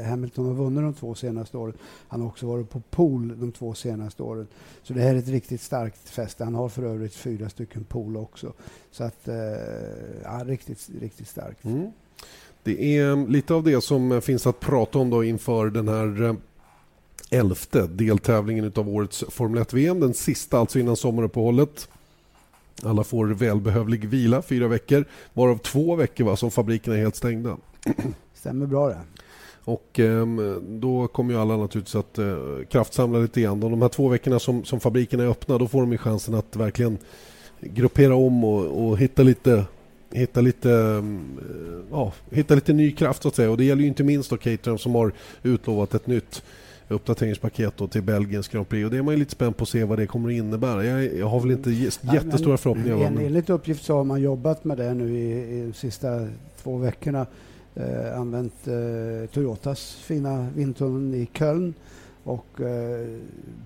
[0.06, 1.74] Hamilton har vunnit de två senaste åren.
[2.08, 4.46] Han har också varit på pool de två senaste åren.
[4.82, 6.44] Så det här är ett riktigt starkt fäste.
[6.44, 8.52] Han har för övrigt fyra stycken pool också.
[8.90, 9.34] Så att, eh,
[10.24, 11.64] ja, riktigt, riktigt starkt.
[11.64, 11.90] Mm.
[12.64, 16.34] Det är lite av det som finns att prata om då inför den här eh,
[17.30, 20.00] elfte deltävlingen av årets Formel 1-VM.
[20.00, 21.88] Den sista alltså innan sommaruppehållet.
[22.82, 27.56] Alla får välbehövlig vila, fyra veckor, varav två veckor va, som fabrikerna är helt stängda.
[28.34, 28.98] Stämmer bra det.
[29.64, 30.26] Och eh,
[30.60, 32.36] Då kommer ju alla naturligtvis att eh,
[32.70, 33.60] kraftsamla lite igen.
[33.60, 36.98] De här två veckorna som, som fabrikerna är öppna då får de chansen att verkligen
[37.60, 39.64] gruppera om och, och hitta lite
[40.12, 41.38] hitta lite, mm,
[41.90, 43.50] ja, hitta lite ny kraft så att säga.
[43.50, 46.42] Och det gäller ju inte minst då Caterham som har utlovat ett nytt
[46.88, 48.84] uppdateringspaket då till Belgiens Grand Prix.
[48.84, 50.84] Och det är man ju lite spänd på att se vad det kommer att innebära.
[50.84, 53.06] Jag, jag har väl inte jättestora ja, förhoppningar.
[53.06, 56.28] En, enligt uppgift så har man jobbat med det nu i, i de sista
[56.62, 57.26] två veckorna.
[57.74, 61.74] Eh, använt eh, Toyotas fina vindtunnel i Köln
[62.24, 63.06] och eh,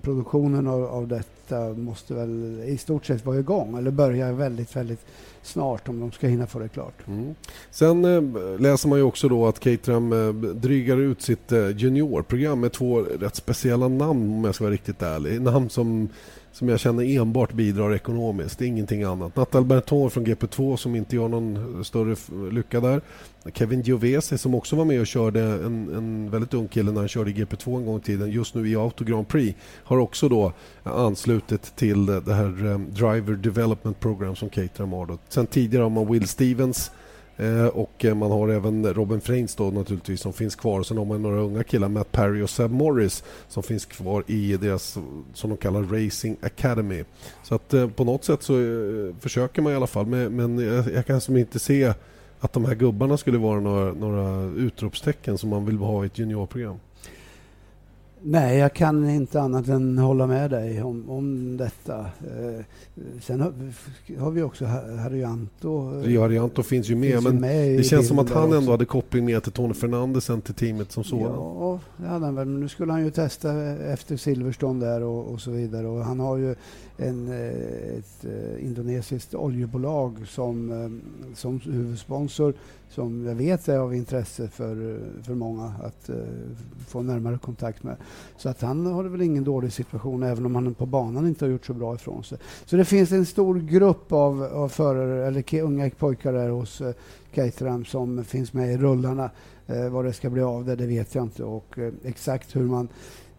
[0.01, 1.07] produktionen av, av,
[1.47, 5.05] detta måste väl i stort sett vara igång eller börja väldigt, väldigt
[5.41, 7.07] snart om de ska hinna få det klart.
[7.07, 7.35] Mm.
[7.71, 12.59] Sen eh, läser man ju också då att Caterham eh, drygar ut sitt eh, juniorprogram
[12.59, 15.41] med två rätt speciella namn om jag ska vara riktigt ärlig.
[15.41, 16.09] Namn som
[16.57, 18.61] som jag känner enbart bidrar ekonomiskt.
[18.61, 19.35] Ingenting annat.
[19.35, 22.15] Natal Berton från GP2 som inte gör någon eh, större
[22.51, 23.01] lycka där.
[23.53, 27.07] Kevin Giovese som också var med och körde, en, en väldigt ung kille när han
[27.07, 30.29] körde i GP2 en gång i tiden, just nu i Auto Grand Prix, har också
[30.29, 31.36] då anslutit
[31.75, 35.17] till det här um, Driver Development Program som Caterham har.
[35.29, 36.91] Sen tidigare har man Will Stevens
[37.37, 40.83] Eh, och eh, man har även Robin Frains då naturligtvis som finns kvar.
[40.83, 44.57] Sen har man några unga killar, Matt Perry och Seb Morris som finns kvar i
[44.57, 44.97] deras,
[45.33, 47.03] som de kallar Racing Academy.
[47.43, 50.05] Så att eh, på något sätt så eh, försöker man i alla fall.
[50.05, 51.93] Men, jag, jag kan som inte se
[52.39, 56.19] att de här gubbarna skulle vara några, några utropstecken som man vill ha i ett
[56.19, 56.79] juniorprogram.
[58.21, 61.99] Nej, jag kan inte annat än hålla med dig om, om detta.
[61.99, 62.63] Eh,
[63.21, 63.53] sen har,
[64.19, 65.93] har, vi också Harry Anto.
[66.19, 68.85] Harry Anto finns ju med, finns men med det känns som att han ändå hade
[68.85, 71.35] koppling mer till Tony Fernandes till teamet som sådant.
[71.35, 72.45] Ja, det hade han väl.
[72.47, 75.87] Men nu skulle han ju testa efter Silverstone där och, och så vidare.
[75.87, 76.55] Och han har ju
[76.97, 82.53] en, eh, ett eh, indonesiskt oljebolag som, eh, som huvudsponsor
[82.89, 86.15] som jag vet är av intresse för, för många att uh,
[86.87, 87.95] få närmare kontakt med.
[88.37, 91.51] Så att han har väl ingen dålig situation även om han på banan inte har
[91.51, 92.37] gjort så bra ifrån sig.
[92.65, 96.91] Så det finns en stor grupp av, av förare, eller unga pojkar där hos uh,
[97.33, 99.29] Caterham som finns med i rullarna.
[99.69, 101.43] Uh, vad det ska bli av det, det vet jag inte.
[101.43, 102.87] Och uh, exakt hur man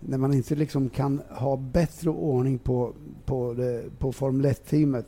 [0.00, 2.92] när man inte liksom kan ha bättre ordning på,
[3.24, 5.06] på, det, på Formel 1-teamet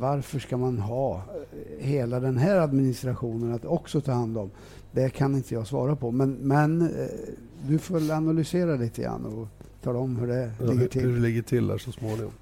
[0.00, 4.50] varför ska man ha eh, hela den här administrationen att också ta hand om?
[4.92, 6.10] Det kan inte jag svara på.
[6.10, 7.08] Men, men eh,
[7.68, 9.48] du får väl analysera lite grann och
[9.82, 11.02] tala om hur det ja, ligger till.
[11.02, 12.32] Hur det ligger till där så småningom.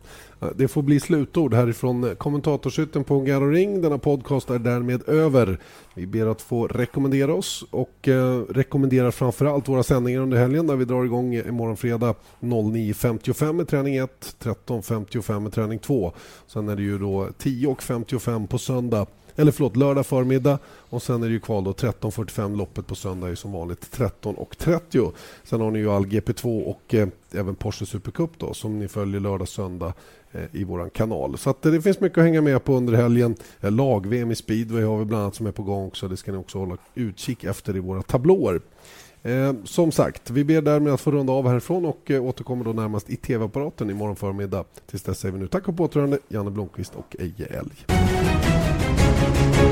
[0.54, 3.82] Det får bli slutord härifrån kommentatorshytten på Garo Ring.
[3.82, 5.58] Denna podcast är därmed över.
[5.94, 10.76] Vi ber att få rekommendera oss och eh, rekommenderar framförallt våra sändningar under helgen där
[10.76, 16.12] vi drar igång imorgon fredag 09.55 med träning 1, 13.55 med träning 2.
[16.46, 19.06] Sen är det ju då 10.55 på söndag
[19.38, 23.28] eller förlåt, lördag förmiddag och sen är det ju kval då 13.45 loppet på söndag
[23.28, 25.12] är som vanligt 13.30.
[25.44, 29.20] Sen har ni ju all GP2 och eh, även Porsche Supercup då som ni följer
[29.20, 29.92] lördag söndag
[30.32, 31.38] eh, i vår kanal.
[31.38, 33.36] Så eh, det finns mycket att hänga med på under helgen.
[33.60, 36.08] Eh, Lag-VM i speedway har vi bland annat som är på gång också.
[36.08, 38.60] Det ska ni också hålla utkik efter i våra tablåer.
[39.22, 42.72] Eh, som sagt, vi ber därmed att få runda av härifrån och eh, återkommer då
[42.72, 44.64] närmast i tv-apparaten imorgon förmiddag.
[44.86, 47.86] Tills dess säger vi nu tack och på Janne Blomqvist och Eje Elg.
[49.28, 49.67] Thank you.